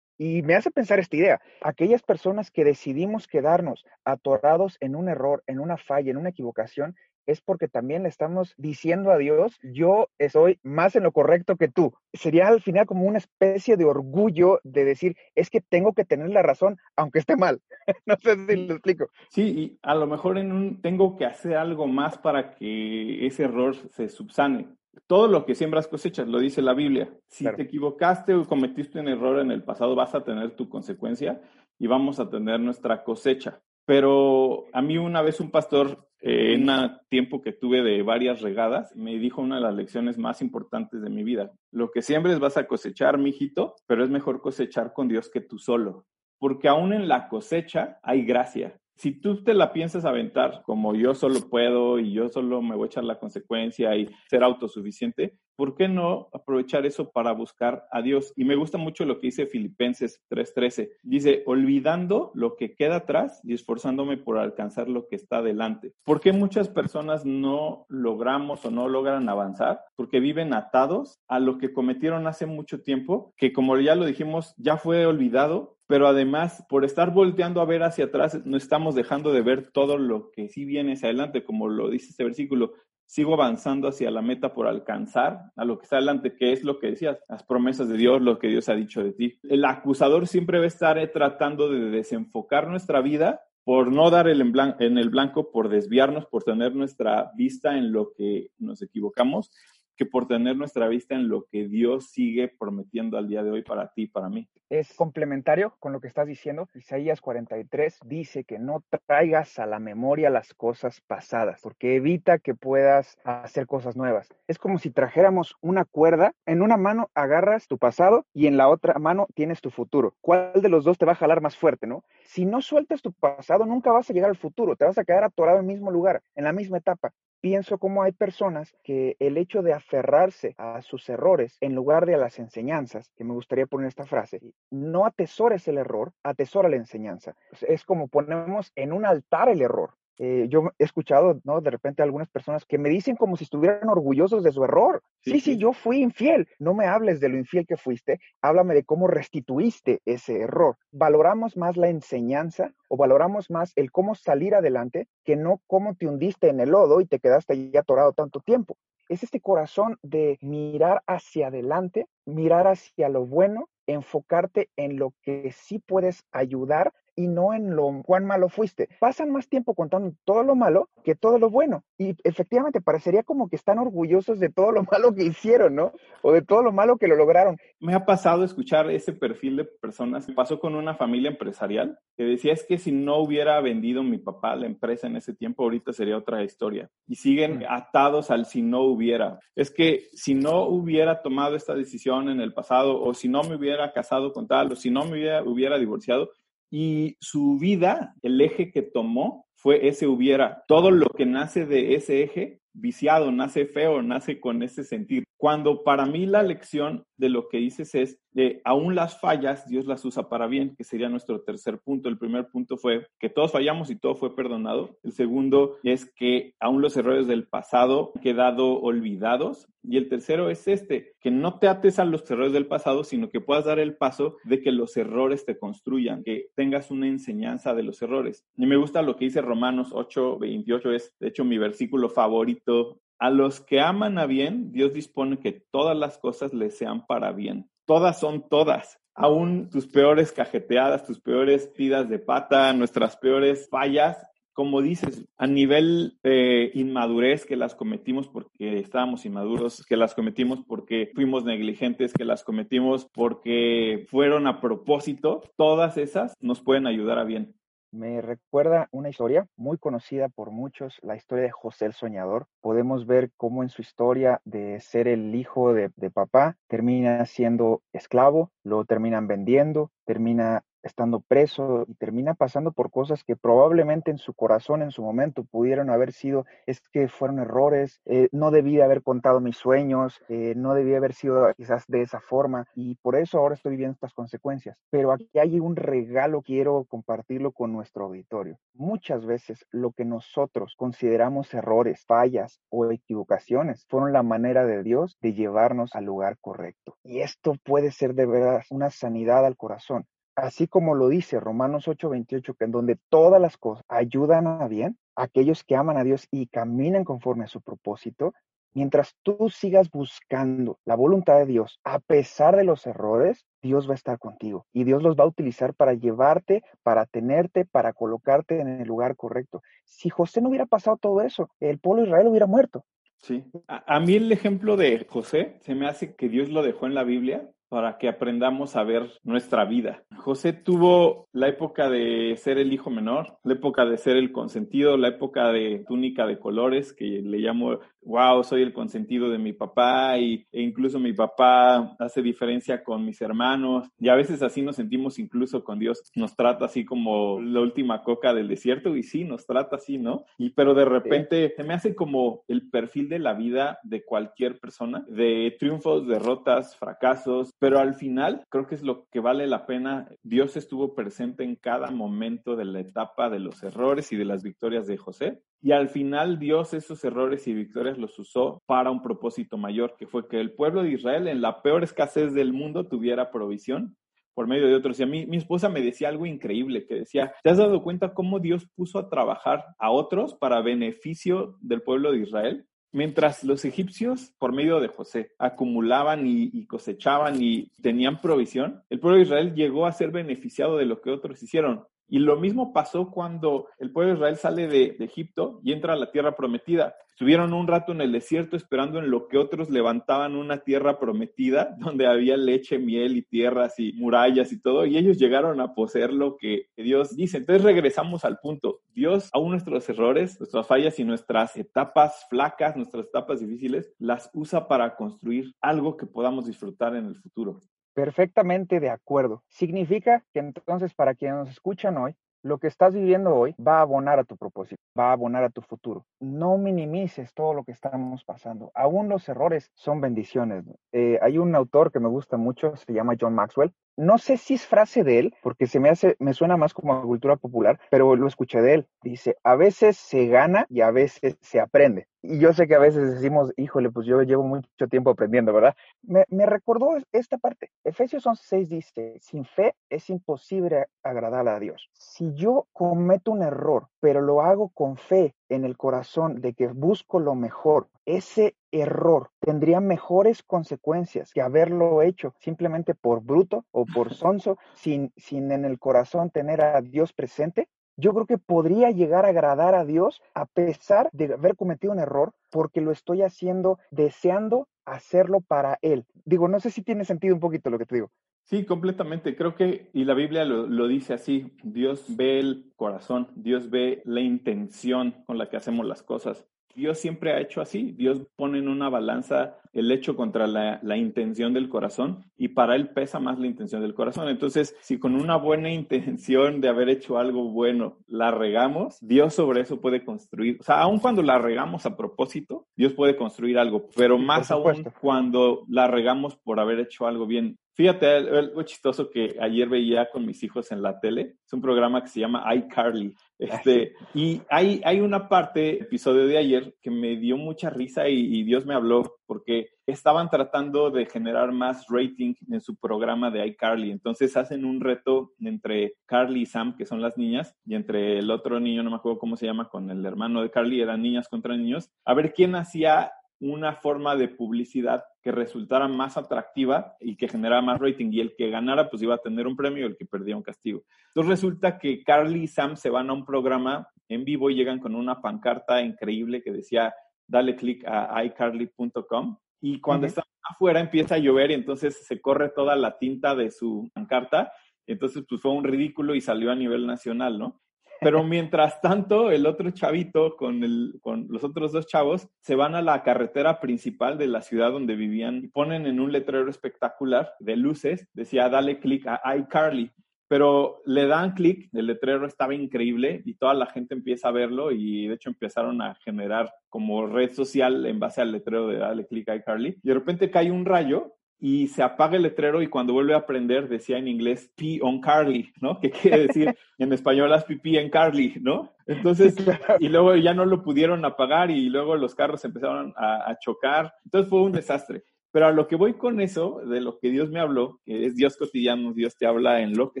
Y 0.16 0.42
me 0.42 0.54
hace 0.54 0.70
pensar 0.70 1.00
esta 1.00 1.16
idea, 1.16 1.40
aquellas 1.60 2.04
personas 2.04 2.52
que 2.52 2.64
decidimos 2.64 3.26
quedarnos 3.26 3.84
atorados 4.04 4.76
en 4.78 4.94
un 4.94 5.08
error, 5.08 5.42
en 5.48 5.58
una 5.58 5.76
falla, 5.76 6.12
en 6.12 6.18
una 6.18 6.28
equivocación, 6.28 6.94
es 7.26 7.40
porque 7.40 7.68
también 7.68 8.04
le 8.04 8.08
estamos 8.08 8.54
diciendo 8.56 9.10
a 9.10 9.18
Dios, 9.18 9.58
yo 9.62 10.08
estoy 10.18 10.58
más 10.62 10.96
en 10.96 11.04
lo 11.04 11.12
correcto 11.12 11.56
que 11.56 11.68
tú. 11.68 11.94
Sería 12.12 12.48
al 12.48 12.60
final 12.60 12.86
como 12.86 13.04
una 13.04 13.18
especie 13.18 13.76
de 13.76 13.84
orgullo 13.84 14.60
de 14.64 14.84
decir, 14.84 15.16
es 15.34 15.50
que 15.50 15.60
tengo 15.60 15.92
que 15.92 16.04
tener 16.04 16.30
la 16.30 16.42
razón, 16.42 16.78
aunque 16.96 17.18
esté 17.18 17.36
mal. 17.36 17.60
no 18.06 18.16
sé 18.22 18.36
si 18.46 18.66
lo 18.66 18.74
explico. 18.74 19.08
Sí, 19.28 19.42
y 19.42 19.78
a 19.82 19.94
lo 19.94 20.06
mejor 20.06 20.38
en 20.38 20.52
un 20.52 20.80
tengo 20.80 21.16
que 21.16 21.26
hacer 21.26 21.56
algo 21.56 21.86
más 21.86 22.18
para 22.18 22.54
que 22.54 23.26
ese 23.26 23.44
error 23.44 23.74
se 23.90 24.08
subsane. 24.08 24.68
Todo 25.06 25.26
lo 25.26 25.44
que 25.44 25.54
siembras 25.54 25.88
cosechas, 25.88 26.28
lo 26.28 26.38
dice 26.38 26.62
la 26.62 26.72
Biblia. 26.72 27.12
Si 27.26 27.44
te 27.44 27.62
equivocaste 27.62 28.34
o 28.34 28.44
cometiste 28.44 29.00
un 29.00 29.08
error 29.08 29.40
en 29.40 29.50
el 29.50 29.64
pasado, 29.64 29.94
vas 29.94 30.14
a 30.14 30.22
tener 30.22 30.54
tu 30.54 30.68
consecuencia 30.68 31.40
y 31.78 31.86
vamos 31.88 32.20
a 32.20 32.30
tener 32.30 32.60
nuestra 32.60 33.02
cosecha. 33.02 33.60
Pero 33.86 34.64
a 34.72 34.80
mí 34.80 34.96
una 34.96 35.22
vez 35.22 35.40
un 35.40 35.50
pastor, 35.50 36.08
eh, 36.20 36.54
en 36.54 36.68
un 36.70 36.98
tiempo 37.10 37.42
que 37.42 37.52
tuve 37.52 37.82
de 37.82 38.02
varias 38.02 38.40
regadas, 38.40 38.94
me 38.96 39.18
dijo 39.18 39.42
una 39.42 39.56
de 39.56 39.62
las 39.62 39.74
lecciones 39.74 40.16
más 40.16 40.40
importantes 40.40 41.02
de 41.02 41.10
mi 41.10 41.22
vida. 41.22 41.52
Lo 41.70 41.90
que 41.90 42.02
siembres 42.02 42.38
vas 42.38 42.56
a 42.56 42.66
cosechar, 42.66 43.18
mijito, 43.18 43.76
pero 43.86 44.02
es 44.04 44.10
mejor 44.10 44.40
cosechar 44.40 44.92
con 44.92 45.08
Dios 45.08 45.30
que 45.30 45.40
tú 45.40 45.58
solo. 45.58 46.06
Porque 46.38 46.68
aún 46.68 46.92
en 46.92 47.08
la 47.08 47.28
cosecha 47.28 47.98
hay 48.02 48.24
gracia. 48.24 48.78
Si 48.96 49.20
tú 49.20 49.42
te 49.42 49.54
la 49.54 49.72
piensas 49.72 50.04
aventar 50.04 50.62
como 50.62 50.94
yo 50.94 51.14
solo 51.14 51.40
puedo 51.50 51.98
y 51.98 52.12
yo 52.12 52.28
solo 52.28 52.62
me 52.62 52.76
voy 52.76 52.84
a 52.84 52.86
echar 52.86 53.04
la 53.04 53.18
consecuencia 53.18 53.96
y 53.96 54.08
ser 54.28 54.44
autosuficiente, 54.44 55.36
¿por 55.56 55.76
qué 55.76 55.88
no 55.88 56.28
aprovechar 56.32 56.86
eso 56.86 57.10
para 57.10 57.32
buscar 57.32 57.86
a 57.90 58.02
Dios? 58.02 58.32
Y 58.36 58.44
me 58.44 58.56
gusta 58.56 58.78
mucho 58.78 59.04
lo 59.04 59.20
que 59.20 59.28
dice 59.28 59.46
Filipenses 59.46 60.22
3:13. 60.28 60.90
Dice, 61.02 61.42
olvidando 61.46 62.30
lo 62.34 62.56
que 62.56 62.74
queda 62.74 62.96
atrás 62.96 63.40
y 63.44 63.54
esforzándome 63.54 64.16
por 64.16 64.38
alcanzar 64.38 64.88
lo 64.88 65.06
que 65.06 65.16
está 65.16 65.42
delante. 65.42 65.94
¿Por 66.04 66.20
qué 66.20 66.32
muchas 66.32 66.68
personas 66.68 67.24
no 67.24 67.86
logramos 67.88 68.64
o 68.64 68.70
no 68.70 68.88
logran 68.88 69.28
avanzar? 69.28 69.80
Porque 69.96 70.20
viven 70.20 70.54
atados 70.54 71.20
a 71.28 71.40
lo 71.40 71.58
que 71.58 71.72
cometieron 71.72 72.26
hace 72.26 72.46
mucho 72.46 72.82
tiempo, 72.82 73.32
que 73.36 73.52
como 73.52 73.78
ya 73.78 73.94
lo 73.94 74.06
dijimos, 74.06 74.54
ya 74.56 74.76
fue 74.76 75.06
olvidado 75.06 75.74
pero 75.86 76.08
además, 76.08 76.64
por 76.68 76.84
estar 76.84 77.12
volteando 77.12 77.60
a 77.60 77.66
ver 77.66 77.82
hacia 77.82 78.06
atrás, 78.06 78.40
no 78.46 78.56
estamos 78.56 78.94
dejando 78.94 79.32
de 79.32 79.42
ver 79.42 79.70
todo 79.70 79.98
lo 79.98 80.30
que 80.30 80.48
sí 80.48 80.64
viene 80.64 80.94
hacia 80.94 81.08
adelante, 81.08 81.44
como 81.44 81.68
lo 81.68 81.90
dice 81.90 82.10
este 82.10 82.24
versículo. 82.24 82.72
Sigo 83.06 83.34
avanzando 83.34 83.88
hacia 83.88 84.10
la 84.10 84.22
meta 84.22 84.54
por 84.54 84.66
alcanzar 84.66 85.52
a 85.56 85.64
lo 85.64 85.78
que 85.78 85.84
está 85.84 85.96
adelante, 85.96 86.34
que 86.36 86.52
es 86.52 86.64
lo 86.64 86.78
que 86.78 86.88
decías, 86.88 87.18
las 87.28 87.42
promesas 87.44 87.88
de 87.88 87.96
Dios, 87.96 88.22
lo 88.22 88.38
que 88.38 88.48
Dios 88.48 88.68
ha 88.68 88.74
dicho 88.74 89.02
de 89.02 89.12
ti. 89.12 89.38
El 89.42 89.64
acusador 89.64 90.26
siempre 90.26 90.58
va 90.58 90.64
a 90.64 90.68
estar 90.68 90.98
eh, 90.98 91.06
tratando 91.06 91.68
de 91.68 91.90
desenfocar 91.90 92.68
nuestra 92.68 93.00
vida 93.00 93.42
por 93.62 93.90
no 93.90 94.10
dar 94.10 94.28
el 94.28 94.40
en 94.78 94.98
el 94.98 95.10
blanco, 95.10 95.50
por 95.50 95.68
desviarnos, 95.68 96.26
por 96.26 96.44
tener 96.44 96.74
nuestra 96.74 97.32
vista 97.34 97.76
en 97.76 97.92
lo 97.92 98.12
que 98.12 98.50
nos 98.58 98.82
equivocamos 98.82 99.50
que 99.96 100.06
por 100.06 100.26
tener 100.26 100.56
nuestra 100.56 100.88
vista 100.88 101.14
en 101.14 101.28
lo 101.28 101.44
que 101.44 101.68
Dios 101.68 102.10
sigue 102.10 102.48
prometiendo 102.48 103.16
al 103.16 103.28
día 103.28 103.42
de 103.42 103.50
hoy 103.50 103.62
para 103.62 103.92
ti 103.92 104.02
y 104.02 104.06
para 104.08 104.28
mí. 104.28 104.48
Es 104.70 104.94
complementario 104.94 105.76
con 105.78 105.92
lo 105.92 106.00
que 106.00 106.08
estás 106.08 106.26
diciendo. 106.26 106.68
Isaías 106.74 107.20
43 107.20 108.00
dice 108.06 108.44
que 108.44 108.58
no 108.58 108.82
traigas 109.06 109.58
a 109.58 109.66
la 109.66 109.78
memoria 109.78 110.30
las 110.30 110.54
cosas 110.54 111.00
pasadas, 111.02 111.60
porque 111.62 111.96
evita 111.96 112.38
que 112.38 112.54
puedas 112.54 113.18
hacer 113.24 113.66
cosas 113.66 113.94
nuevas. 113.94 114.28
Es 114.48 114.58
como 114.58 114.78
si 114.78 114.90
trajéramos 114.90 115.56
una 115.60 115.84
cuerda, 115.84 116.32
en 116.46 116.62
una 116.62 116.76
mano 116.76 117.10
agarras 117.14 117.68
tu 117.68 117.78
pasado 117.78 118.26
y 118.32 118.46
en 118.46 118.56
la 118.56 118.68
otra 118.68 118.98
mano 118.98 119.28
tienes 119.34 119.60
tu 119.60 119.70
futuro. 119.70 120.16
¿Cuál 120.20 120.60
de 120.60 120.68
los 120.68 120.84
dos 120.84 120.98
te 120.98 121.06
va 121.06 121.12
a 121.12 121.16
jalar 121.16 121.40
más 121.40 121.56
fuerte, 121.56 121.86
no? 121.86 122.04
Si 122.24 122.46
no 122.46 122.62
sueltas 122.62 123.02
tu 123.02 123.12
pasado, 123.12 123.66
nunca 123.66 123.92
vas 123.92 124.08
a 124.08 124.12
llegar 124.12 124.30
al 124.30 124.36
futuro, 124.36 124.76
te 124.76 124.84
vas 124.84 124.98
a 124.98 125.04
quedar 125.04 125.24
atorado 125.24 125.58
en 125.58 125.66
el 125.66 125.72
mismo 125.72 125.90
lugar, 125.90 126.22
en 126.34 126.44
la 126.44 126.52
misma 126.52 126.78
etapa 126.78 127.12
pienso 127.44 127.76
cómo 127.76 128.02
hay 128.02 128.12
personas 128.12 128.74
que 128.82 129.16
el 129.18 129.36
hecho 129.36 129.60
de 129.60 129.74
aferrarse 129.74 130.54
a 130.56 130.80
sus 130.80 131.06
errores 131.10 131.58
en 131.60 131.74
lugar 131.74 132.06
de 132.06 132.14
a 132.14 132.16
las 132.16 132.38
enseñanzas, 132.38 133.12
que 133.18 133.24
me 133.24 133.34
gustaría 133.34 133.66
poner 133.66 133.88
esta 133.88 134.06
frase, 134.06 134.40
no 134.70 135.04
atesores 135.04 135.68
el 135.68 135.76
error, 135.76 136.14
atesora 136.22 136.70
la 136.70 136.76
enseñanza. 136.76 137.36
Es 137.68 137.84
como 137.84 138.08
ponemos 138.08 138.72
en 138.76 138.94
un 138.94 139.04
altar 139.04 139.50
el 139.50 139.60
error. 139.60 139.90
Eh, 140.18 140.46
yo 140.48 140.70
he 140.78 140.84
escuchado, 140.84 141.40
¿no? 141.44 141.60
De 141.60 141.70
repente 141.70 142.02
algunas 142.02 142.28
personas 142.28 142.64
que 142.64 142.78
me 142.78 142.88
dicen 142.88 143.16
como 143.16 143.36
si 143.36 143.44
estuvieran 143.44 143.88
orgullosos 143.88 144.44
de 144.44 144.52
su 144.52 144.62
error. 144.64 145.02
Sí, 145.20 145.40
sí, 145.40 145.56
yo 145.56 145.72
fui 145.72 146.02
infiel. 146.02 146.48
No 146.58 146.74
me 146.74 146.86
hables 146.86 147.20
de 147.20 147.28
lo 147.28 147.36
infiel 147.36 147.66
que 147.66 147.76
fuiste, 147.76 148.20
háblame 148.40 148.74
de 148.74 148.84
cómo 148.84 149.08
restituiste 149.08 150.00
ese 150.04 150.40
error. 150.40 150.76
Valoramos 150.92 151.56
más 151.56 151.76
la 151.76 151.88
enseñanza 151.88 152.72
o 152.88 152.96
valoramos 152.96 153.50
más 153.50 153.72
el 153.76 153.90
cómo 153.90 154.14
salir 154.14 154.54
adelante 154.54 155.08
que 155.24 155.36
no 155.36 155.60
cómo 155.66 155.94
te 155.94 156.06
hundiste 156.06 156.48
en 156.48 156.60
el 156.60 156.70
lodo 156.70 157.00
y 157.00 157.06
te 157.06 157.18
quedaste 157.18 157.54
ahí 157.54 157.72
atorado 157.76 158.12
tanto 158.12 158.40
tiempo. 158.40 158.76
Es 159.08 159.22
este 159.22 159.40
corazón 159.40 159.98
de 160.02 160.38
mirar 160.40 161.02
hacia 161.06 161.48
adelante, 161.48 162.06
mirar 162.24 162.66
hacia 162.66 163.08
lo 163.08 163.26
bueno, 163.26 163.68
enfocarte 163.86 164.70
en 164.76 164.96
lo 164.96 165.12
que 165.22 165.52
sí 165.52 165.78
puedes 165.78 166.24
ayudar 166.32 166.92
y 167.16 167.28
no 167.28 167.54
en 167.54 167.74
lo 167.76 168.02
cuán 168.04 168.24
malo 168.24 168.48
fuiste. 168.48 168.88
Pasan 168.98 169.30
más 169.30 169.48
tiempo 169.48 169.74
contando 169.74 170.12
todo 170.24 170.42
lo 170.42 170.54
malo 170.54 170.88
que 171.04 171.14
todo 171.14 171.38
lo 171.38 171.50
bueno. 171.50 171.84
Y 171.98 172.16
efectivamente 172.24 172.80
parecería 172.80 173.22
como 173.22 173.48
que 173.48 173.56
están 173.56 173.78
orgullosos 173.78 174.40
de 174.40 174.48
todo 174.48 174.72
lo 174.72 174.82
malo 174.90 175.14
que 175.14 175.24
hicieron, 175.24 175.74
¿no? 175.74 175.92
O 176.22 176.32
de 176.32 176.42
todo 176.42 176.62
lo 176.62 176.72
malo 176.72 176.96
que 176.96 177.08
lo 177.08 177.16
lograron. 177.16 177.56
Me 177.80 177.94
ha 177.94 178.04
pasado 178.04 178.44
escuchar 178.44 178.90
ese 178.90 179.12
perfil 179.12 179.56
de 179.56 179.64
personas. 179.64 180.26
Pasó 180.34 180.58
con 180.58 180.74
una 180.74 180.94
familia 180.94 181.30
empresarial 181.30 181.98
que 182.16 182.24
decía 182.24 182.52
es 182.52 182.64
que 182.64 182.78
si 182.78 182.92
no 182.92 183.18
hubiera 183.18 183.60
vendido 183.60 184.02
mi 184.02 184.18
papá 184.18 184.56
la 184.56 184.66
empresa 184.66 185.06
en 185.06 185.16
ese 185.16 185.34
tiempo, 185.34 185.64
ahorita 185.64 185.92
sería 185.92 186.16
otra 186.16 186.42
historia. 186.42 186.90
Y 187.06 187.16
siguen 187.16 187.58
mm. 187.58 187.64
atados 187.68 188.30
al 188.30 188.46
si 188.46 188.62
no 188.62 188.82
hubiera. 188.82 189.38
Es 189.54 189.70
que 189.70 190.08
si 190.12 190.34
no 190.34 190.64
hubiera 190.66 191.22
tomado 191.22 191.56
esta 191.56 191.74
decisión 191.74 192.28
en 192.28 192.40
el 192.40 192.54
pasado, 192.54 193.00
o 193.00 193.14
si 193.14 193.28
no 193.28 193.42
me 193.42 193.56
hubiera 193.56 193.92
casado 193.92 194.32
con 194.32 194.46
tal, 194.46 194.72
o 194.72 194.76
si 194.76 194.90
no 194.90 195.04
me 195.04 195.12
hubiera, 195.12 195.42
hubiera 195.42 195.78
divorciado, 195.78 196.30
y 196.76 197.16
su 197.20 197.56
vida, 197.56 198.16
el 198.22 198.40
eje 198.40 198.72
que 198.72 198.82
tomó 198.82 199.46
fue 199.54 199.86
ese 199.86 200.08
hubiera. 200.08 200.64
Todo 200.66 200.90
lo 200.90 201.06
que 201.06 201.24
nace 201.24 201.66
de 201.66 201.94
ese 201.94 202.24
eje, 202.24 202.58
viciado, 202.72 203.30
nace 203.30 203.66
feo, 203.66 204.02
nace 204.02 204.40
con 204.40 204.60
ese 204.60 204.82
sentir. 204.82 205.22
Cuando 205.36 205.84
para 205.84 206.04
mí 206.04 206.26
la 206.26 206.42
lección 206.42 207.04
de 207.16 207.28
lo 207.28 207.48
que 207.48 207.58
dices 207.58 207.94
es, 207.94 208.18
de 208.32 208.60
aún 208.64 208.96
las 208.96 209.20
fallas, 209.20 209.68
Dios 209.68 209.86
las 209.86 210.04
usa 210.04 210.28
para 210.28 210.48
bien, 210.48 210.74
que 210.76 210.82
sería 210.82 211.08
nuestro 211.08 211.42
tercer 211.42 211.78
punto. 211.78 212.08
El 212.08 212.18
primer 212.18 212.48
punto 212.48 212.76
fue 212.76 213.06
que 213.20 213.30
todos 213.30 213.52
fallamos 213.52 213.88
y 213.90 213.96
todo 213.96 214.16
fue 214.16 214.34
perdonado. 214.34 214.98
El 215.04 215.12
segundo 215.12 215.76
es 215.84 216.12
que 216.16 216.54
aún 216.58 216.82
los 216.82 216.96
errores 216.96 217.28
del 217.28 217.46
pasado 217.46 218.10
han 218.16 218.20
quedado 218.20 218.80
olvidados. 218.80 219.68
Y 219.86 219.96
el 219.96 220.08
tercero 220.08 220.50
es 220.50 220.66
este, 220.66 221.14
que 221.20 221.30
no 221.30 221.58
te 221.58 221.68
ates 221.68 221.98
a 221.98 222.04
los 222.04 222.28
errores 222.30 222.52
del 222.52 222.66
pasado, 222.66 223.04
sino 223.04 223.30
que 223.30 223.40
puedas 223.40 223.66
dar 223.66 223.78
el 223.78 223.96
paso 223.96 224.38
de 224.44 224.62
que 224.62 224.72
los 224.72 224.96
errores 224.96 225.44
te 225.44 225.58
construyan, 225.58 226.24
que 226.24 226.48
tengas 226.54 226.90
una 226.90 227.06
enseñanza 227.06 227.74
de 227.74 227.82
los 227.82 228.00
errores. 228.02 228.44
Y 228.56 228.66
me 228.66 228.76
gusta 228.76 229.02
lo 229.02 229.16
que 229.16 229.26
dice 229.26 229.42
Romanos 229.42 229.90
8, 229.92 230.38
28, 230.38 230.92
es 230.92 231.14
de 231.20 231.28
hecho 231.28 231.44
mi 231.44 231.58
versículo 231.58 232.08
favorito 232.08 233.00
a 233.18 233.30
los 233.30 233.60
que 233.60 233.80
aman 233.80 234.18
a 234.18 234.26
bien, 234.26 234.72
Dios 234.72 234.92
dispone 234.92 235.38
que 235.38 235.52
todas 235.70 235.96
las 235.96 236.18
cosas 236.18 236.52
les 236.52 236.76
sean 236.76 237.06
para 237.06 237.32
bien. 237.32 237.70
Todas 237.86 238.18
son 238.18 238.48
todas. 238.48 238.98
Aún 239.14 239.70
tus 239.70 239.86
peores 239.86 240.32
cajeteadas, 240.32 241.06
tus 241.06 241.20
peores 241.20 241.72
tidas 241.72 242.08
de 242.08 242.18
pata, 242.18 242.72
nuestras 242.72 243.16
peores 243.16 243.68
fallas, 243.70 244.18
como 244.54 244.80
dices, 244.80 245.26
a 245.36 245.46
nivel 245.46 246.18
eh, 246.22 246.70
inmadurez 246.74 247.44
que 247.44 247.56
las 247.56 247.74
cometimos 247.74 248.28
porque 248.28 248.78
estábamos 248.78 249.26
inmaduros, 249.26 249.84
que 249.86 249.96
las 249.96 250.14
cometimos 250.14 250.60
porque 250.66 251.10
fuimos 251.14 251.44
negligentes, 251.44 252.12
que 252.12 252.24
las 252.24 252.44
cometimos 252.44 253.06
porque 253.12 254.06
fueron 254.08 254.46
a 254.46 254.60
propósito, 254.60 255.42
todas 255.56 255.98
esas 255.98 256.34
nos 256.40 256.60
pueden 256.62 256.86
ayudar 256.86 257.18
a 257.18 257.24
bien. 257.24 257.54
Me 257.94 258.20
recuerda 258.20 258.88
una 258.90 259.08
historia 259.08 259.46
muy 259.56 259.78
conocida 259.78 260.28
por 260.28 260.50
muchos, 260.50 260.98
la 261.02 261.14
historia 261.14 261.44
de 261.44 261.52
José 261.52 261.86
el 261.86 261.92
Soñador. 261.92 262.48
Podemos 262.60 263.06
ver 263.06 263.30
cómo 263.36 263.62
en 263.62 263.68
su 263.68 263.82
historia 263.82 264.40
de 264.44 264.80
ser 264.80 265.06
el 265.06 265.32
hijo 265.36 265.72
de, 265.72 265.92
de 265.94 266.10
papá 266.10 266.56
termina 266.66 267.24
siendo 267.24 267.82
esclavo, 267.92 268.50
lo 268.64 268.84
terminan 268.84 269.28
vendiendo, 269.28 269.92
termina 270.06 270.64
estando 270.84 271.20
preso 271.20 271.84
y 271.88 271.94
termina 271.94 272.34
pasando 272.34 272.72
por 272.72 272.90
cosas 272.90 273.24
que 273.24 273.36
probablemente 273.36 274.10
en 274.10 274.18
su 274.18 274.34
corazón 274.34 274.82
en 274.82 274.90
su 274.90 275.02
momento 275.02 275.44
pudieron 275.44 275.90
haber 275.90 276.12
sido, 276.12 276.44
es 276.66 276.80
que 276.92 277.08
fueron 277.08 277.38
errores, 277.38 278.00
eh, 278.04 278.28
no 278.32 278.50
debía 278.50 278.84
haber 278.84 279.02
contado 279.02 279.40
mis 279.40 279.56
sueños, 279.56 280.20
eh, 280.28 280.54
no 280.56 280.74
debía 280.74 280.98
haber 280.98 281.14
sido 281.14 281.52
quizás 281.54 281.84
de 281.88 282.02
esa 282.02 282.20
forma 282.20 282.66
y 282.74 282.96
por 282.96 283.16
eso 283.16 283.38
ahora 283.38 283.54
estoy 283.54 283.72
viviendo 283.72 283.94
estas 283.94 284.12
consecuencias. 284.12 284.78
Pero 284.90 285.12
aquí 285.12 285.30
hay 285.38 285.58
un 285.58 285.74
regalo, 285.76 286.42
quiero 286.42 286.84
compartirlo 286.84 287.52
con 287.52 287.72
nuestro 287.72 288.04
auditorio. 288.04 288.58
Muchas 288.74 289.24
veces 289.24 289.66
lo 289.70 289.92
que 289.92 290.04
nosotros 290.04 290.74
consideramos 290.76 291.52
errores, 291.54 292.04
fallas 292.06 292.60
o 292.68 292.90
equivocaciones 292.90 293.86
fueron 293.88 294.12
la 294.12 294.22
manera 294.22 294.66
de 294.66 294.82
Dios 294.82 295.16
de 295.20 295.32
llevarnos 295.32 295.94
al 295.94 296.04
lugar 296.04 296.36
correcto. 296.40 296.96
Y 297.02 297.20
esto 297.20 297.54
puede 297.64 297.90
ser 297.90 298.14
de 298.14 298.26
verdad 298.26 298.62
una 298.70 298.90
sanidad 298.90 299.46
al 299.46 299.56
corazón 299.56 300.06
así 300.36 300.66
como 300.66 300.94
lo 300.94 301.08
dice 301.08 301.40
Romanos 301.40 301.88
8:28, 301.88 302.54
que 302.54 302.64
en 302.64 302.72
donde 302.72 302.98
todas 303.08 303.40
las 303.40 303.56
cosas 303.56 303.84
ayudan 303.88 304.46
a 304.46 304.68
bien, 304.68 304.98
aquellos 305.16 305.64
que 305.64 305.76
aman 305.76 305.96
a 305.96 306.04
Dios 306.04 306.26
y 306.30 306.46
caminan 306.46 307.04
conforme 307.04 307.44
a 307.44 307.48
su 307.48 307.60
propósito, 307.60 308.34
mientras 308.74 309.14
tú 309.22 309.48
sigas 309.48 309.90
buscando 309.90 310.78
la 310.84 310.96
voluntad 310.96 311.38
de 311.38 311.46
Dios, 311.46 311.78
a 311.84 312.00
pesar 312.00 312.56
de 312.56 312.64
los 312.64 312.86
errores, 312.86 313.46
Dios 313.62 313.88
va 313.88 313.92
a 313.92 313.96
estar 313.96 314.18
contigo 314.18 314.66
y 314.72 314.84
Dios 314.84 315.02
los 315.02 315.16
va 315.16 315.24
a 315.24 315.28
utilizar 315.28 315.74
para 315.74 315.94
llevarte, 315.94 316.62
para 316.82 317.06
tenerte, 317.06 317.64
para 317.64 317.92
colocarte 317.92 318.60
en 318.60 318.68
el 318.68 318.88
lugar 318.88 319.16
correcto. 319.16 319.62
Si 319.84 320.10
José 320.10 320.40
no 320.40 320.48
hubiera 320.48 320.66
pasado 320.66 320.96
todo 320.96 321.20
eso, 321.22 321.48
el 321.60 321.78
pueblo 321.78 322.02
de 322.02 322.08
Israel 322.08 322.26
hubiera 322.26 322.46
muerto. 322.46 322.84
Sí. 323.18 323.42
A, 323.68 323.96
a, 323.96 324.00
mí 324.00 324.16
el 324.16 324.30
ejemplo 324.32 324.76
de 324.76 325.06
José 325.08 325.56
se 325.62 325.74
me 325.74 325.86
hace 325.86 326.14
que 326.14 326.28
Dios 326.28 326.50
lo 326.50 326.62
dejó 326.62 326.86
en 326.86 326.94
la 326.94 327.04
Biblia 327.04 327.48
para 327.74 327.98
que 327.98 328.06
aprendamos 328.08 328.76
a 328.76 328.84
ver 328.84 329.10
nuestra 329.24 329.64
vida. 329.64 330.04
José 330.16 330.52
tuvo 330.52 331.26
la 331.32 331.48
época 331.48 331.90
de 331.90 332.36
ser 332.36 332.58
el 332.58 332.72
hijo 332.72 332.88
menor, 332.88 333.38
la 333.42 333.54
época 333.54 333.84
de 333.84 333.96
ser 333.96 334.16
el 334.16 334.30
consentido, 334.30 334.96
la 334.96 335.08
época 335.08 335.48
de 335.48 335.84
túnica 335.88 336.24
de 336.24 336.38
colores, 336.38 336.92
que 336.92 337.04
le 337.04 337.38
llamo, 337.38 337.80
wow, 338.02 338.44
soy 338.44 338.62
el 338.62 338.72
consentido 338.72 339.28
de 339.28 339.38
mi 339.38 339.54
papá, 339.54 340.16
y, 340.18 340.46
e 340.52 340.62
incluso 340.62 341.00
mi 341.00 341.12
papá 341.12 341.96
hace 341.98 342.22
diferencia 342.22 342.84
con 342.84 343.04
mis 343.04 343.20
hermanos, 343.20 343.88
y 343.98 344.08
a 344.08 344.14
veces 344.14 344.40
así 344.42 344.62
nos 344.62 344.76
sentimos 344.76 345.18
incluso 345.18 345.64
con 345.64 345.80
Dios, 345.80 346.00
nos 346.14 346.36
trata 346.36 346.66
así 346.66 346.84
como 346.84 347.40
la 347.40 347.58
última 347.58 348.04
coca 348.04 348.32
del 348.32 348.46
desierto, 348.46 348.94
y 348.94 349.02
sí, 349.02 349.24
nos 349.24 349.46
trata 349.46 349.76
así, 349.76 349.98
¿no? 349.98 350.26
Y 350.38 350.50
pero 350.50 350.74
de 350.74 350.84
repente 350.84 351.52
se 351.56 351.64
me 351.64 351.74
hace 351.74 351.96
como 351.96 352.44
el 352.46 352.70
perfil 352.70 353.08
de 353.08 353.18
la 353.18 353.34
vida 353.34 353.80
de 353.82 354.04
cualquier 354.04 354.60
persona, 354.60 355.04
de 355.08 355.56
triunfos, 355.58 356.06
derrotas, 356.06 356.76
fracasos, 356.76 357.50
pero 357.64 357.78
al 357.78 357.94
final 357.94 358.44
creo 358.50 358.66
que 358.66 358.74
es 358.74 358.82
lo 358.82 359.06
que 359.10 359.20
vale 359.20 359.46
la 359.46 359.64
pena. 359.64 360.06
Dios 360.22 360.54
estuvo 360.54 360.94
presente 360.94 361.44
en 361.44 361.56
cada 361.56 361.90
momento 361.90 362.56
de 362.56 362.66
la 362.66 362.80
etapa 362.80 363.30
de 363.30 363.38
los 363.38 363.62
errores 363.62 364.12
y 364.12 364.16
de 364.16 364.26
las 364.26 364.42
victorias 364.42 364.86
de 364.86 364.98
José. 364.98 365.40
Y 365.62 365.72
al 365.72 365.88
final 365.88 366.38
Dios 366.38 366.74
esos 366.74 367.02
errores 367.06 367.48
y 367.48 367.54
victorias 367.54 367.96
los 367.96 368.18
usó 368.18 368.62
para 368.66 368.90
un 368.90 369.00
propósito 369.00 369.56
mayor, 369.56 369.96
que 369.98 370.06
fue 370.06 370.28
que 370.28 370.40
el 370.40 370.52
pueblo 370.52 370.82
de 370.82 370.90
Israel 370.90 371.26
en 371.26 371.40
la 371.40 371.62
peor 371.62 371.84
escasez 371.84 372.34
del 372.34 372.52
mundo 372.52 372.86
tuviera 372.86 373.30
provisión 373.30 373.96
por 374.34 374.46
medio 374.46 374.66
de 374.66 374.74
otros. 374.74 375.00
Y 375.00 375.04
a 375.04 375.06
mí, 375.06 375.24
mi 375.24 375.38
esposa 375.38 375.70
me 375.70 375.80
decía 375.80 376.10
algo 376.10 376.26
increíble, 376.26 376.84
que 376.84 376.96
decía, 376.96 377.32
¿te 377.42 377.48
has 377.48 377.56
dado 377.56 377.82
cuenta 377.82 378.12
cómo 378.12 378.40
Dios 378.40 378.68
puso 378.76 378.98
a 378.98 379.08
trabajar 379.08 379.64
a 379.78 379.90
otros 379.90 380.34
para 380.34 380.60
beneficio 380.60 381.56
del 381.62 381.80
pueblo 381.80 382.12
de 382.12 382.18
Israel? 382.18 382.66
Mientras 382.94 383.42
los 383.42 383.64
egipcios, 383.64 384.32
por 384.38 384.52
medio 384.52 384.78
de 384.78 384.86
José, 384.86 385.32
acumulaban 385.40 386.28
y, 386.28 386.64
cosechaban 386.66 387.42
y 387.42 387.72
tenían 387.82 388.20
provisión, 388.20 388.84
el 388.88 389.00
pueblo 389.00 389.16
de 389.16 389.24
Israel 389.24 389.52
llegó 389.52 389.86
a 389.86 389.92
ser 389.92 390.12
beneficiado 390.12 390.76
de 390.76 390.84
lo 390.86 391.00
que 391.00 391.10
otros 391.10 391.42
hicieron. 391.42 391.84
Y 392.08 392.18
lo 392.18 392.36
mismo 392.36 392.72
pasó 392.72 393.10
cuando 393.10 393.68
el 393.78 393.90
pueblo 393.90 394.12
de 394.12 394.16
Israel 394.18 394.36
sale 394.36 394.68
de, 394.68 394.96
Egipto 395.04 395.60
y 395.62 395.72
entra 395.72 395.92
a 395.92 395.96
la 395.96 396.10
tierra 396.10 396.36
prometida. 396.36 396.94
Estuvieron 397.08 397.52
un 397.52 397.66
rato 397.66 397.92
en 397.92 398.00
el 398.00 398.12
desierto 398.12 398.56
esperando 398.56 398.98
en 398.98 399.10
lo 399.10 399.28
que 399.28 399.38
otros 399.38 399.70
levantaban 399.70 400.34
una 400.34 400.58
tierra 400.58 400.98
prometida, 400.98 401.76
donde 401.78 402.06
había 402.06 402.36
leche, 402.36 402.78
miel 402.78 403.16
y 403.16 403.22
tierras 403.22 403.78
y 403.78 403.92
murallas 403.92 404.52
y 404.52 404.60
todo, 404.60 404.86
y 404.86 404.96
ellos 404.96 405.18
llegaron 405.18 405.60
a 405.60 405.74
poseer 405.74 406.12
lo 406.12 406.36
que 406.36 406.68
Dios 406.76 407.16
dice. 407.16 407.38
Entonces 407.38 407.62
regresamos 407.62 408.24
al 408.24 408.38
punto. 408.38 408.80
Dios, 408.94 409.30
aún 409.32 409.50
nuestros 409.50 409.88
errores, 409.88 410.38
nuestras 410.40 410.66
fallas 410.66 410.98
y 410.98 411.04
nuestras 411.04 411.56
etapas 411.56 412.26
flacas, 412.28 412.76
nuestras 412.76 413.06
etapas 413.06 413.40
difíciles, 413.40 413.92
las 413.98 414.30
usa 414.34 414.66
para 414.66 414.96
construir 414.96 415.54
algo 415.60 415.96
que 415.96 416.06
podamos 416.06 416.46
disfrutar 416.46 416.96
en 416.96 417.06
el 417.06 417.16
futuro. 417.16 417.60
Perfectamente 417.94 418.80
de 418.80 418.90
acuerdo. 418.90 419.42
Significa 419.48 420.24
que 420.32 420.40
entonces 420.40 420.94
para 420.94 421.14
quienes 421.14 421.38
nos 421.38 421.50
escuchan 421.50 421.96
hoy, 421.96 422.16
lo 422.42 422.58
que 422.58 422.66
estás 422.66 422.94
viviendo 422.94 423.34
hoy 423.34 423.54
va 423.54 423.78
a 423.78 423.82
abonar 423.82 424.18
a 424.18 424.24
tu 424.24 424.36
propósito, 424.36 424.80
va 424.98 425.08
a 425.08 425.12
abonar 425.12 425.44
a 425.44 425.50
tu 425.50 425.62
futuro. 425.62 426.04
No 426.20 426.58
minimices 426.58 427.32
todo 427.32 427.54
lo 427.54 427.64
que 427.64 427.72
estamos 427.72 428.22
pasando. 428.24 428.70
Aún 428.74 429.08
los 429.08 429.26
errores 429.28 429.70
son 429.74 430.00
bendiciones. 430.02 430.64
Eh, 430.92 431.18
hay 431.22 431.38
un 431.38 431.54
autor 431.54 431.90
que 431.90 432.00
me 432.00 432.08
gusta 432.08 432.36
mucho, 432.36 432.76
se 432.76 432.92
llama 432.92 433.14
John 433.18 433.34
Maxwell. 433.34 433.72
No 433.96 434.18
sé 434.18 434.36
si 434.36 434.54
es 434.54 434.66
frase 434.66 435.04
de 435.04 435.18
él, 435.18 435.34
porque 435.42 435.66
se 435.66 435.80
me 435.80 435.88
hace, 435.88 436.16
me 436.18 436.34
suena 436.34 436.56
más 436.56 436.74
como 436.74 436.94
a 436.94 437.02
cultura 437.02 437.36
popular, 437.36 437.78
pero 437.90 438.16
lo 438.16 438.26
escuché 438.26 438.60
de 438.60 438.74
él. 438.74 438.86
Dice, 439.02 439.36
a 439.44 439.54
veces 439.56 439.96
se 439.96 440.26
gana 440.26 440.66
y 440.68 440.80
a 440.80 440.90
veces 440.90 441.36
se 441.40 441.60
aprende 441.60 442.08
y 442.26 442.38
yo 442.38 442.54
sé 442.54 442.66
que 442.66 442.74
a 442.74 442.78
veces 442.78 443.12
decimos, 443.12 443.52
híjole, 443.58 443.90
pues 443.90 444.06
yo 444.06 444.22
llevo 444.22 444.44
mucho 444.44 444.88
tiempo 444.88 445.10
aprendiendo, 445.10 445.52
¿verdad? 445.52 445.76
Me, 446.02 446.24
me 446.30 446.46
recordó 446.46 446.96
esta 447.12 447.36
parte. 447.36 447.70
Efesios 447.84 448.24
11.6 448.24 448.68
dice, 448.68 449.18
sin 449.20 449.44
fe 449.44 449.74
es 449.90 450.08
imposible 450.08 450.86
agradar 451.02 451.46
a 451.48 451.60
Dios. 451.60 451.90
Si 451.92 452.32
yo 452.32 452.66
cometo 452.72 453.30
un 453.30 453.42
error, 453.42 453.88
pero 454.00 454.22
lo 454.22 454.40
hago 454.40 454.70
con 454.70 454.96
fe 454.96 455.34
en 455.48 455.64
el 455.64 455.76
corazón 455.76 456.40
de 456.40 456.54
que 456.54 456.68
busco 456.68 457.20
lo 457.20 457.34
mejor, 457.34 457.88
ese 458.06 458.56
error 458.70 459.30
tendría 459.40 459.80
mejores 459.80 460.42
consecuencias 460.42 461.32
que 461.32 461.42
haberlo 461.42 462.02
hecho 462.02 462.34
simplemente 462.40 462.94
por 462.94 463.22
bruto 463.22 463.64
o 463.70 463.86
por 463.86 464.14
sonso, 464.14 464.58
sin, 464.74 465.12
sin 465.16 465.52
en 465.52 465.64
el 465.64 465.78
corazón 465.78 466.30
tener 466.30 466.60
a 466.62 466.80
Dios 466.80 467.12
presente 467.12 467.68
yo 467.96 468.12
creo 468.12 468.26
que 468.26 468.38
podría 468.38 468.90
llegar 468.90 469.24
a 469.24 469.28
agradar 469.28 469.74
a 469.74 469.84
Dios 469.84 470.20
a 470.34 470.46
pesar 470.46 471.08
de 471.12 471.34
haber 471.34 471.54
cometido 471.54 471.92
un 471.92 472.00
error 472.00 472.32
porque 472.50 472.80
lo 472.80 472.90
estoy 472.90 473.22
haciendo 473.22 473.78
deseando 473.90 474.68
hacerlo 474.84 475.40
para 475.40 475.78
Él. 475.80 476.04
Digo, 476.24 476.48
no 476.48 476.60
sé 476.60 476.70
si 476.70 476.82
tiene 476.82 477.04
sentido 477.04 477.34
un 477.34 477.40
poquito 477.40 477.70
lo 477.70 477.78
que 477.78 477.86
te 477.86 477.94
digo. 477.94 478.10
Sí, 478.44 478.64
completamente. 478.64 479.36
Creo 479.36 479.54
que, 479.54 479.90
y 479.94 480.04
la 480.04 480.14
Biblia 480.14 480.44
lo, 480.44 480.66
lo, 480.66 480.86
dice 480.86 481.14
así, 481.14 481.56
Dios 481.62 482.04
ve 482.08 482.40
el 482.40 482.72
corazón, 482.76 483.28
Dios 483.34 483.70
ve 483.70 484.02
la 484.04 484.20
intención 484.20 485.12
con 485.26 485.38
la 485.38 485.48
que 485.48 485.56
hacemos 485.56 485.86
las 485.86 486.02
cosas. 486.02 486.46
Dios 486.74 486.98
siempre 486.98 487.32
ha 487.32 487.40
hecho 487.40 487.60
así. 487.62 487.92
Dios 487.92 488.26
pone 488.36 488.58
en 488.58 488.68
una 488.68 488.90
balanza 488.90 489.58
el 489.74 489.90
hecho 489.90 490.16
contra 490.16 490.46
la, 490.46 490.80
la, 490.82 490.96
intención 490.96 491.52
del 491.52 491.68
corazón 491.68 492.24
y 492.36 492.48
para 492.48 492.76
él 492.76 492.90
pesa 492.90 493.18
más 493.18 493.38
la 493.38 493.46
intención 493.46 493.82
del 493.82 493.94
corazón. 493.94 494.28
Entonces, 494.28 494.76
si 494.80 494.98
con 494.98 495.14
una 495.14 495.36
buena 495.36 495.70
intención 495.70 496.60
de 496.60 496.68
haber 496.68 496.88
hecho 496.88 497.18
algo 497.18 497.50
bueno 497.50 497.98
la 498.06 498.30
regamos, 498.30 498.98
Dios 499.00 499.34
sobre 499.34 499.60
eso 499.60 499.80
puede 499.80 500.04
construir. 500.04 500.58
O 500.60 500.62
sea, 500.62 500.80
aun 500.80 500.98
cuando 500.98 501.22
la 501.22 501.38
regamos 501.38 501.86
a 501.86 501.96
propósito, 501.96 502.66
Dios 502.76 502.92
puede 502.92 503.16
construir 503.16 503.58
algo, 503.58 503.88
pero 503.96 504.18
más 504.18 504.50
aún 504.50 504.84
cuando 505.00 505.64
la 505.68 505.88
regamos 505.88 506.36
por 506.36 506.60
haber 506.60 506.80
hecho 506.80 507.06
algo 507.06 507.26
bien. 507.26 507.58
Fíjate, 507.76 508.06
algo 508.06 508.62
chistoso 508.62 509.10
que 509.10 509.36
ayer 509.40 509.68
veía 509.68 510.08
con 510.08 510.24
mis 510.24 510.40
hijos 510.44 510.70
en 510.70 510.80
la 510.80 511.00
tele. 511.00 511.38
Es 511.44 511.52
un 511.52 511.60
programa 511.60 512.02
que 512.02 512.08
se 512.08 512.20
llama 512.20 512.44
iCarly. 512.54 513.12
Este, 513.36 513.94
y 514.14 514.40
hay, 514.48 514.80
hay 514.84 515.00
una 515.00 515.28
parte, 515.28 515.82
episodio 515.82 516.24
de 516.28 516.38
ayer, 516.38 516.76
que 516.80 516.92
me 516.92 517.16
dio 517.16 517.36
mucha 517.36 517.70
risa 517.70 518.08
y, 518.08 518.14
y, 518.14 518.44
Dios 518.44 518.64
me 518.64 518.74
habló 518.74 519.16
porque 519.26 519.68
estaban 519.86 520.28
tratando 520.28 520.90
de 520.90 521.06
generar 521.06 521.52
más 521.52 521.86
rating 521.88 522.34
en 522.50 522.60
su 522.60 522.76
programa 522.76 523.30
de 523.30 523.46
iCarly. 523.46 523.90
Entonces 523.90 524.36
hacen 524.36 524.64
un 524.64 524.80
reto 524.80 525.32
entre 525.40 525.94
Carly 526.06 526.42
y 526.42 526.46
Sam, 526.46 526.76
que 526.76 526.86
son 526.86 527.00
las 527.00 527.16
niñas, 527.16 527.56
y 527.64 527.74
entre 527.74 528.18
el 528.18 528.30
otro 528.30 528.60
niño, 528.60 528.82
no 528.82 528.90
me 528.90 528.96
acuerdo 528.96 529.18
cómo 529.18 529.36
se 529.36 529.46
llama, 529.46 529.68
con 529.68 529.90
el 529.90 530.04
hermano 530.04 530.42
de 530.42 530.50
Carly, 530.50 530.80
eran 530.80 531.02
niñas 531.02 531.28
contra 531.28 531.56
niños, 531.56 531.90
a 532.04 532.14
ver 532.14 532.32
quién 532.32 532.54
hacía 532.54 533.12
una 533.40 533.74
forma 533.74 534.16
de 534.16 534.28
publicidad 534.28 535.04
que 535.22 535.32
resultara 535.32 535.88
más 535.88 536.16
atractiva 536.16 536.96
y 537.00 537.16
que 537.16 537.28
generara 537.28 537.62
más 537.62 537.80
rating. 537.80 538.10
Y 538.12 538.20
el 538.20 538.34
que 538.36 538.50
ganara, 538.50 538.88
pues 538.88 539.02
iba 539.02 539.14
a 539.14 539.18
tener 539.18 539.46
un 539.46 539.56
premio, 539.56 539.86
el 539.86 539.96
que 539.96 540.06
perdía 540.06 540.36
un 540.36 540.42
castigo. 540.42 540.82
Entonces 541.08 541.30
resulta 541.30 541.78
que 541.78 542.02
Carly 542.02 542.44
y 542.44 542.46
Sam 542.46 542.76
se 542.76 542.90
van 542.90 543.10
a 543.10 543.12
un 543.12 543.24
programa 543.24 543.88
en 544.08 544.24
vivo 544.24 544.50
y 544.50 544.54
llegan 544.54 544.80
con 544.80 544.94
una 544.94 545.20
pancarta 545.20 545.82
increíble 545.82 546.42
que 546.42 546.52
decía, 546.52 546.94
dale 547.26 547.56
click 547.56 547.84
a 547.86 548.22
iCarly.com. 548.24 549.38
Y 549.60 549.80
cuando 549.80 550.06
están 550.06 550.24
afuera 550.42 550.80
empieza 550.80 551.14
a 551.14 551.18
llover 551.18 551.50
y 551.50 551.54
entonces 551.54 552.06
se 552.06 552.20
corre 552.20 552.50
toda 552.50 552.76
la 552.76 552.98
tinta 552.98 553.34
de 553.34 553.50
su 553.50 553.90
pancarta. 553.94 554.52
Entonces, 554.86 555.24
pues 555.28 555.40
fue 555.40 555.52
un 555.52 555.64
ridículo 555.64 556.14
y 556.14 556.20
salió 556.20 556.50
a 556.50 556.54
nivel 556.54 556.86
nacional, 556.86 557.38
¿no? 557.38 557.62
Pero 558.00 558.22
mientras 558.24 558.80
tanto, 558.80 559.30
el 559.30 559.46
otro 559.46 559.70
chavito 559.70 560.36
con, 560.36 560.62
el, 560.62 560.98
con 561.00 561.26
los 561.30 561.44
otros 561.44 561.72
dos 561.72 561.86
chavos 561.86 562.28
se 562.42 562.54
van 562.54 562.74
a 562.74 562.82
la 562.82 563.02
carretera 563.02 563.60
principal 563.60 564.18
de 564.18 564.26
la 564.26 564.42
ciudad 564.42 564.70
donde 564.70 564.96
vivían 564.96 565.44
y 565.44 565.48
ponen 565.48 565.86
en 565.86 566.00
un 566.00 566.12
letrero 566.12 566.50
espectacular 566.50 567.32
de 567.40 567.56
luces, 567.56 568.08
decía, 568.12 568.48
dale 568.48 568.78
clic 568.78 569.06
a 569.06 569.36
iCarly. 569.36 569.90
Pero 570.34 570.82
le 570.84 571.06
dan 571.06 571.32
clic, 571.34 571.68
el 571.72 571.86
letrero 571.86 572.26
estaba 572.26 572.56
increíble 572.56 573.22
y 573.24 573.34
toda 573.34 573.54
la 573.54 573.66
gente 573.66 573.94
empieza 573.94 574.26
a 574.26 574.32
verlo 574.32 574.72
y 574.72 575.06
de 575.06 575.14
hecho 575.14 575.28
empezaron 575.28 575.80
a 575.80 575.94
generar 575.94 576.52
como 576.68 577.06
red 577.06 577.30
social 577.30 577.86
en 577.86 578.00
base 578.00 578.20
al 578.20 578.32
letrero 578.32 578.66
de 578.66 578.78
dale 578.78 579.06
clic 579.06 579.28
a 579.28 579.36
iCarly. 579.36 579.78
Y 579.80 579.88
de 579.88 579.94
repente 579.94 580.32
cae 580.32 580.50
un 580.50 580.64
rayo 580.64 581.14
y 581.38 581.68
se 581.68 581.84
apaga 581.84 582.16
el 582.16 582.24
letrero 582.24 582.62
y 582.62 582.66
cuando 582.66 582.92
vuelve 582.92 583.14
a 583.14 583.26
prender 583.26 583.68
decía 583.68 583.96
en 583.96 584.08
inglés 584.08 584.50
pee 584.56 584.80
on 584.82 585.00
Carly, 585.00 585.52
¿no? 585.60 585.78
Que 585.80 585.92
quiere 585.92 586.26
decir 586.26 586.52
en 586.78 586.92
español 586.92 587.30
las 587.30 587.44
pipí 587.44 587.78
en 587.78 587.88
Carly, 587.88 588.34
¿no? 588.40 588.72
Entonces, 588.88 589.36
y 589.78 589.88
luego 589.88 590.16
ya 590.16 590.34
no 590.34 590.46
lo 590.46 590.64
pudieron 590.64 591.04
apagar 591.04 591.52
y 591.52 591.68
luego 591.68 591.94
los 591.94 592.16
carros 592.16 592.44
empezaron 592.44 592.92
a, 592.96 593.30
a 593.30 593.38
chocar. 593.38 593.94
Entonces 594.04 594.28
fue 594.28 594.42
un 594.42 594.50
desastre. 594.50 595.04
Pero 595.34 595.46
a 595.46 595.50
lo 595.50 595.66
que 595.66 595.74
voy 595.74 595.94
con 595.94 596.20
eso, 596.20 596.60
de 596.64 596.80
lo 596.80 597.00
que 597.00 597.10
Dios 597.10 597.28
me 597.28 597.40
habló, 597.40 597.80
que 597.84 598.06
es 598.06 598.14
Dios 598.14 598.36
cotidiano, 598.36 598.92
Dios 598.92 599.16
te 599.16 599.26
habla 599.26 599.62
en 599.62 599.76
lo 599.76 599.90
que 599.90 600.00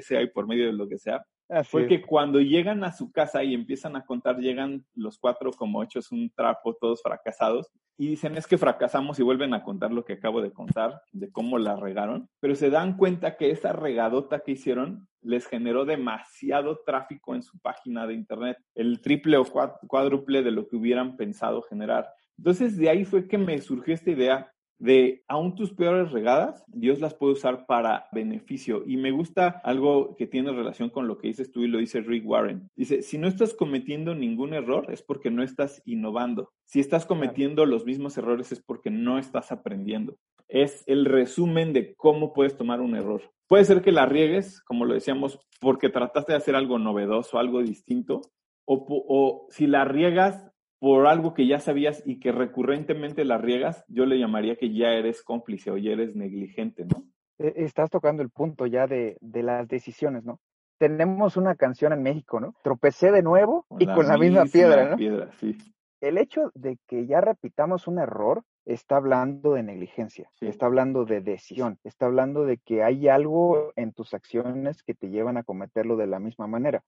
sea 0.00 0.22
y 0.22 0.30
por 0.30 0.46
medio 0.46 0.66
de 0.66 0.72
lo 0.72 0.88
que 0.88 0.96
sea, 0.96 1.26
fue 1.64 1.88
que 1.88 2.02
cuando 2.02 2.40
llegan 2.40 2.84
a 2.84 2.92
su 2.92 3.10
casa 3.10 3.42
y 3.42 3.52
empiezan 3.52 3.96
a 3.96 4.04
contar, 4.04 4.38
llegan 4.38 4.84
los 4.94 5.18
cuatro 5.18 5.50
como 5.50 5.82
hechos 5.82 6.12
un 6.12 6.30
trapo, 6.30 6.76
todos 6.80 7.02
fracasados, 7.02 7.72
y 7.98 8.06
dicen 8.06 8.36
es 8.36 8.46
que 8.46 8.58
fracasamos 8.58 9.18
y 9.18 9.24
vuelven 9.24 9.54
a 9.54 9.64
contar 9.64 9.90
lo 9.90 10.04
que 10.04 10.12
acabo 10.12 10.40
de 10.40 10.52
contar, 10.52 11.02
de 11.10 11.32
cómo 11.32 11.58
la 11.58 11.74
regaron, 11.74 12.28
pero 12.38 12.54
se 12.54 12.70
dan 12.70 12.96
cuenta 12.96 13.36
que 13.36 13.50
esa 13.50 13.72
regadota 13.72 14.38
que 14.38 14.52
hicieron 14.52 15.08
les 15.20 15.48
generó 15.48 15.84
demasiado 15.84 16.78
tráfico 16.86 17.34
en 17.34 17.42
su 17.42 17.58
página 17.58 18.06
de 18.06 18.14
internet, 18.14 18.58
el 18.76 19.00
triple 19.00 19.36
o 19.38 19.44
cuádruple 19.88 20.44
de 20.44 20.52
lo 20.52 20.68
que 20.68 20.76
hubieran 20.76 21.16
pensado 21.16 21.60
generar. 21.62 22.08
Entonces 22.38 22.76
de 22.76 22.88
ahí 22.88 23.04
fue 23.04 23.28
que 23.28 23.38
me 23.38 23.60
surgió 23.60 23.94
esta 23.94 24.10
idea, 24.10 24.52
de 24.84 25.24
aún 25.28 25.54
tus 25.54 25.72
peores 25.72 26.12
regadas, 26.12 26.62
Dios 26.66 27.00
las 27.00 27.14
puede 27.14 27.32
usar 27.32 27.64
para 27.64 28.06
beneficio. 28.12 28.82
Y 28.86 28.98
me 28.98 29.12
gusta 29.12 29.62
algo 29.64 30.14
que 30.14 30.26
tiene 30.26 30.52
relación 30.52 30.90
con 30.90 31.08
lo 31.08 31.16
que 31.16 31.28
dices 31.28 31.50
tú 31.50 31.62
y 31.62 31.68
lo 31.68 31.78
dice 31.78 32.02
Rick 32.02 32.28
Warren. 32.28 32.68
Dice, 32.76 33.00
si 33.00 33.16
no 33.16 33.26
estás 33.26 33.54
cometiendo 33.54 34.14
ningún 34.14 34.52
error 34.52 34.92
es 34.92 35.00
porque 35.00 35.30
no 35.30 35.42
estás 35.42 35.80
innovando. 35.86 36.52
Si 36.66 36.80
estás 36.80 37.06
cometiendo 37.06 37.64
los 37.64 37.86
mismos 37.86 38.18
errores 38.18 38.52
es 38.52 38.60
porque 38.60 38.90
no 38.90 39.18
estás 39.18 39.52
aprendiendo. 39.52 40.18
Es 40.48 40.84
el 40.86 41.06
resumen 41.06 41.72
de 41.72 41.94
cómo 41.94 42.34
puedes 42.34 42.54
tomar 42.54 42.82
un 42.82 42.94
error. 42.94 43.22
Puede 43.48 43.64
ser 43.64 43.80
que 43.80 43.90
la 43.90 44.04
riegues, 44.04 44.60
como 44.60 44.84
lo 44.84 44.92
decíamos, 44.92 45.40
porque 45.62 45.88
trataste 45.88 46.32
de 46.32 46.38
hacer 46.38 46.56
algo 46.56 46.78
novedoso, 46.78 47.38
algo 47.38 47.62
distinto, 47.62 48.20
o, 48.66 48.84
o 49.08 49.46
si 49.48 49.66
la 49.66 49.86
riegas 49.86 50.44
por 50.84 51.06
algo 51.06 51.32
que 51.32 51.46
ya 51.46 51.60
sabías 51.60 52.02
y 52.04 52.20
que 52.20 52.30
recurrentemente 52.30 53.24
la 53.24 53.38
riegas, 53.38 53.86
yo 53.88 54.04
le 54.04 54.18
llamaría 54.18 54.56
que 54.56 54.70
ya 54.70 54.88
eres 54.88 55.22
cómplice 55.22 55.70
o 55.70 55.78
ya 55.78 55.92
eres 55.92 56.14
negligente, 56.14 56.84
¿no? 56.84 57.06
E, 57.38 57.54
estás 57.64 57.88
tocando 57.88 58.22
el 58.22 58.28
punto 58.28 58.66
ya 58.66 58.86
de, 58.86 59.16
las 59.22 59.66
decisiones, 59.66 60.24
¿no? 60.24 60.40
Tenemos 60.76 61.38
una 61.38 61.54
canción 61.54 61.94
en 61.94 62.02
México, 62.02 62.38
¿no? 62.38 62.54
Tropecé 62.62 63.12
de 63.12 63.22
nuevo 63.22 63.64
y 63.78 63.86
con 63.86 64.06
la 64.06 64.18
misma 64.18 64.44
piedra, 64.44 64.90
¿no? 64.90 64.96
Piedra, 64.98 65.30
sí. 65.40 65.56
El 66.02 66.18
hecho 66.18 66.52
de 66.54 66.76
que 66.86 67.06
ya 67.06 67.22
repitamos 67.22 67.88
un 67.88 67.98
error 67.98 68.42
está 68.66 68.96
hablando 68.96 69.54
de 69.54 69.62
negligencia, 69.62 70.28
está 70.42 70.66
hablando 70.66 71.06
de 71.06 71.22
decisión, 71.22 71.78
está 71.82 72.04
hablando 72.04 72.44
de 72.44 72.58
que 72.58 72.82
hay 72.82 73.08
algo 73.08 73.72
en 73.76 73.94
tus 73.94 74.12
acciones 74.12 74.82
que 74.82 74.92
te 74.92 75.08
llevan 75.08 75.38
a 75.38 75.44
cometerlo 75.44 75.96
de 75.96 76.08
la 76.08 76.18
misma 76.18 76.46
manera. 76.46 76.82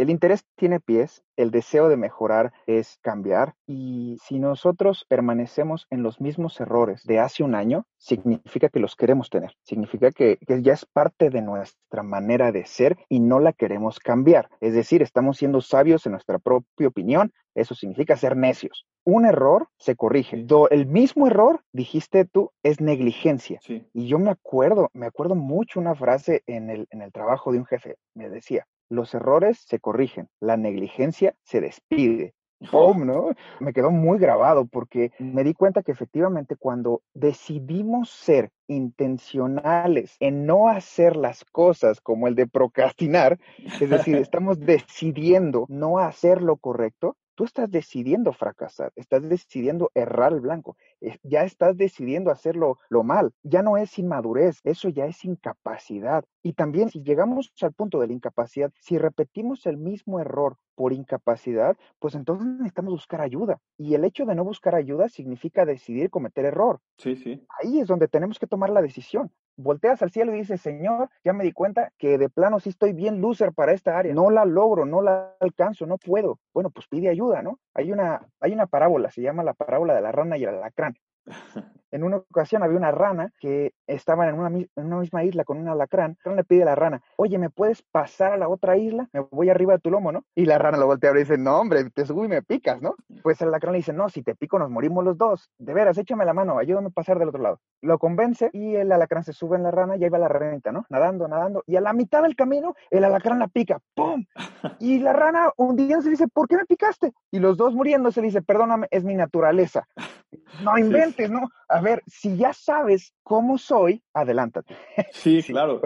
El 0.00 0.08
interés 0.08 0.46
tiene 0.56 0.80
pies, 0.80 1.22
el 1.36 1.50
deseo 1.50 1.90
de 1.90 1.98
mejorar 1.98 2.54
es 2.66 2.96
cambiar 3.02 3.54
y 3.66 4.16
si 4.24 4.38
nosotros 4.38 5.04
permanecemos 5.06 5.86
en 5.90 6.02
los 6.02 6.22
mismos 6.22 6.58
errores 6.58 7.04
de 7.04 7.18
hace 7.18 7.42
un 7.42 7.54
año, 7.54 7.84
significa 7.98 8.70
que 8.70 8.80
los 8.80 8.96
queremos 8.96 9.28
tener, 9.28 9.52
significa 9.62 10.10
que, 10.10 10.38
ya 10.62 10.72
es 10.72 10.86
parte 10.86 11.28
de 11.28 11.42
nuestra 11.42 12.02
manera 12.02 12.50
de 12.50 12.64
ser 12.64 12.96
y 13.10 13.20
no 13.20 13.40
la 13.40 13.52
queremos 13.52 13.98
cambiar. 13.98 14.48
Es 14.62 14.72
decir, 14.72 15.02
estamos 15.02 15.36
siendo 15.36 15.60
sabios 15.60 16.06
en 16.06 16.12
nuestra 16.12 16.38
propia 16.38 16.88
opinión, 16.88 17.34
eso 17.54 17.74
significa 17.74 18.16
ser 18.16 18.38
necios. 18.38 18.86
Un 19.04 19.26
error 19.26 19.68
se 19.76 19.96
corrige. 19.96 20.46
El 20.70 20.86
mismo 20.86 21.26
error, 21.26 21.60
dijiste 21.74 22.24
tú, 22.24 22.52
es 22.62 22.80
negligencia. 22.80 23.60
Y 23.92 24.06
yo 24.06 24.18
me 24.18 24.30
acuerdo, 24.30 24.88
me 24.94 25.04
acuerdo 25.04 25.34
mucho 25.34 25.78
una 25.78 25.94
frase 25.94 26.42
en 26.46 26.70
el, 26.70 26.86
en 26.88 27.02
el 27.02 27.12
trabajo 27.12 27.52
de 27.52 27.58
un 27.58 27.66
jefe. 27.66 27.96
Me 28.14 28.30
decía, 28.30 28.66
los 28.90 29.14
errores 29.14 29.58
se 29.66 29.78
corrigen, 29.78 30.28
la 30.40 30.56
negligencia 30.56 31.34
se 31.42 31.60
despide. 31.60 32.34
¡Pum! 32.70 33.06
¿no? 33.06 33.30
Me 33.58 33.72
quedó 33.72 33.90
muy 33.90 34.18
grabado 34.18 34.66
porque 34.66 35.12
me 35.18 35.44
di 35.44 35.54
cuenta 35.54 35.82
que 35.82 35.92
efectivamente 35.92 36.56
cuando 36.56 37.00
decidimos 37.14 38.10
ser 38.10 38.50
intencionales 38.68 40.16
en 40.20 40.44
no 40.44 40.68
hacer 40.68 41.16
las 41.16 41.44
cosas 41.46 42.02
como 42.02 42.28
el 42.28 42.34
de 42.34 42.46
procrastinar, 42.46 43.38
es 43.80 43.88
decir, 43.88 44.16
estamos 44.28 44.60
decidiendo 44.60 45.64
no 45.68 45.98
hacer 45.98 46.42
lo 46.42 46.58
correcto, 46.58 47.16
tú 47.40 47.46
estás 47.46 47.70
decidiendo 47.70 48.34
fracasar, 48.34 48.92
estás 48.96 49.26
decidiendo 49.26 49.90
errar 49.94 50.34
el 50.34 50.40
blanco, 50.40 50.76
ya 51.22 51.42
estás 51.44 51.74
decidiendo 51.74 52.30
hacerlo 52.30 52.76
lo 52.90 53.02
mal, 53.02 53.32
ya 53.42 53.62
no 53.62 53.78
es 53.78 53.98
inmadurez, 53.98 54.60
eso 54.62 54.90
ya 54.90 55.06
es 55.06 55.24
incapacidad. 55.24 56.22
Y 56.42 56.52
también 56.52 56.90
si 56.90 57.02
llegamos 57.02 57.50
al 57.62 57.72
punto 57.72 57.98
de 57.98 58.08
la 58.08 58.12
incapacidad, 58.12 58.70
si 58.78 58.98
repetimos 58.98 59.64
el 59.64 59.78
mismo 59.78 60.20
error 60.20 60.58
por 60.74 60.92
incapacidad, 60.92 61.78
pues 61.98 62.14
entonces 62.14 62.46
necesitamos 62.46 62.92
buscar 62.92 63.22
ayuda. 63.22 63.58
Y 63.78 63.94
el 63.94 64.04
hecho 64.04 64.26
de 64.26 64.34
no 64.34 64.44
buscar 64.44 64.74
ayuda 64.74 65.08
significa 65.08 65.64
decidir 65.64 66.10
cometer 66.10 66.44
error. 66.44 66.80
Sí, 66.98 67.16
sí. 67.16 67.42
Ahí 67.58 67.80
es 67.80 67.86
donde 67.86 68.08
tenemos 68.08 68.38
que 68.38 68.48
tomar 68.48 68.68
la 68.68 68.82
decisión 68.82 69.32
volteas 69.62 70.02
al 70.02 70.10
cielo 70.10 70.34
y 70.34 70.38
dices, 70.38 70.60
Señor, 70.60 71.08
ya 71.24 71.32
me 71.32 71.44
di 71.44 71.52
cuenta 71.52 71.92
que 71.98 72.18
de 72.18 72.28
plano 72.28 72.60
sí 72.60 72.70
estoy 72.70 72.92
bien 72.92 73.20
loser 73.20 73.52
para 73.52 73.72
esta 73.72 73.98
área, 73.98 74.14
no 74.14 74.30
la 74.30 74.44
logro, 74.44 74.86
no 74.86 75.02
la 75.02 75.34
alcanzo, 75.40 75.86
no 75.86 75.98
puedo. 75.98 76.38
Bueno, 76.52 76.70
pues 76.70 76.86
pide 76.88 77.08
ayuda, 77.08 77.42
¿no? 77.42 77.58
Hay 77.74 77.92
una, 77.92 78.26
hay 78.40 78.52
una 78.52 78.66
parábola, 78.66 79.10
se 79.10 79.22
llama 79.22 79.42
la 79.42 79.54
parábola 79.54 79.94
de 79.94 80.00
la 80.02 80.12
rana 80.12 80.36
y 80.36 80.44
el 80.44 80.50
alacrán. 80.50 80.96
En 81.90 82.04
una 82.04 82.18
ocasión 82.18 82.62
había 82.62 82.76
una 82.76 82.92
rana 82.92 83.32
que 83.38 83.74
estaba 83.86 84.28
en 84.28 84.38
una, 84.38 84.98
misma 85.00 85.24
isla 85.24 85.44
con 85.44 85.58
un 85.58 85.68
alacrán. 85.68 86.16
El 86.24 86.36
le 86.36 86.44
pide 86.44 86.62
a 86.62 86.66
la 86.66 86.74
rana, 86.74 87.02
oye, 87.16 87.38
¿me 87.38 87.50
puedes 87.50 87.82
pasar 87.82 88.32
a 88.32 88.36
la 88.36 88.48
otra 88.48 88.76
isla? 88.76 89.08
Me 89.12 89.20
voy 89.20 89.50
arriba 89.50 89.74
de 89.74 89.80
tu 89.80 89.90
lomo, 89.90 90.12
¿no? 90.12 90.24
Y 90.34 90.44
la 90.46 90.58
rana 90.58 90.78
lo 90.78 90.86
voltea 90.86 91.10
y 91.12 91.18
dice, 91.18 91.36
no, 91.36 91.58
hombre, 91.58 91.90
te 91.90 92.06
subo 92.06 92.24
y 92.24 92.28
me 92.28 92.42
picas, 92.42 92.80
¿no? 92.80 92.94
Pues 93.22 93.40
el 93.42 93.48
alacrán 93.48 93.72
le 93.72 93.78
dice, 93.78 93.92
no, 93.92 94.08
si 94.08 94.22
te 94.22 94.34
pico 94.34 94.58
nos 94.58 94.70
morimos 94.70 95.04
los 95.04 95.18
dos. 95.18 95.50
De 95.58 95.74
veras, 95.74 95.98
échame 95.98 96.24
la 96.24 96.32
mano, 96.32 96.58
ayúdame 96.58 96.88
a 96.88 96.90
pasar 96.90 97.18
del 97.18 97.28
otro 97.28 97.42
lado. 97.42 97.60
Lo 97.82 97.98
convence 97.98 98.50
y 98.52 98.76
el 98.76 98.92
alacrán 98.92 99.24
se 99.24 99.32
sube 99.32 99.56
en 99.56 99.62
la 99.64 99.70
rana 99.70 99.96
y 99.96 100.04
ahí 100.04 100.10
va 100.10 100.18
la 100.18 100.28
ranita, 100.28 100.72
¿no? 100.72 100.86
Nadando, 100.88 101.26
nadando. 101.28 101.64
Y 101.66 101.76
a 101.76 101.80
la 101.80 101.92
mitad 101.92 102.22
del 102.22 102.36
camino, 102.36 102.74
el 102.90 103.04
alacrán 103.04 103.38
la 103.38 103.48
pica, 103.48 103.80
¡pum! 103.94 104.24
Y 104.80 104.98
la 104.98 105.12
rana 105.12 105.50
un 105.56 105.76
día 105.76 106.00
se 106.00 106.10
dice, 106.10 106.28
¿por 106.28 106.48
qué 106.48 106.56
me 106.56 106.64
picaste? 106.64 107.12
Y 107.30 107.38
los 107.38 107.56
dos 107.56 107.74
muriéndose 107.74 108.22
dice, 108.22 108.42
perdóname, 108.42 108.86
es 108.90 109.04
mi 109.04 109.14
naturaleza. 109.14 109.86
No 110.62 110.78
inventes, 110.78 111.28
¿no? 111.28 111.48
A 111.80 111.82
ver, 111.82 112.02
si 112.06 112.36
ya 112.36 112.52
sabes 112.52 113.14
cómo 113.22 113.56
soy, 113.56 114.02
adelántate. 114.12 114.76
Sí, 115.12 115.42
claro. 115.46 115.80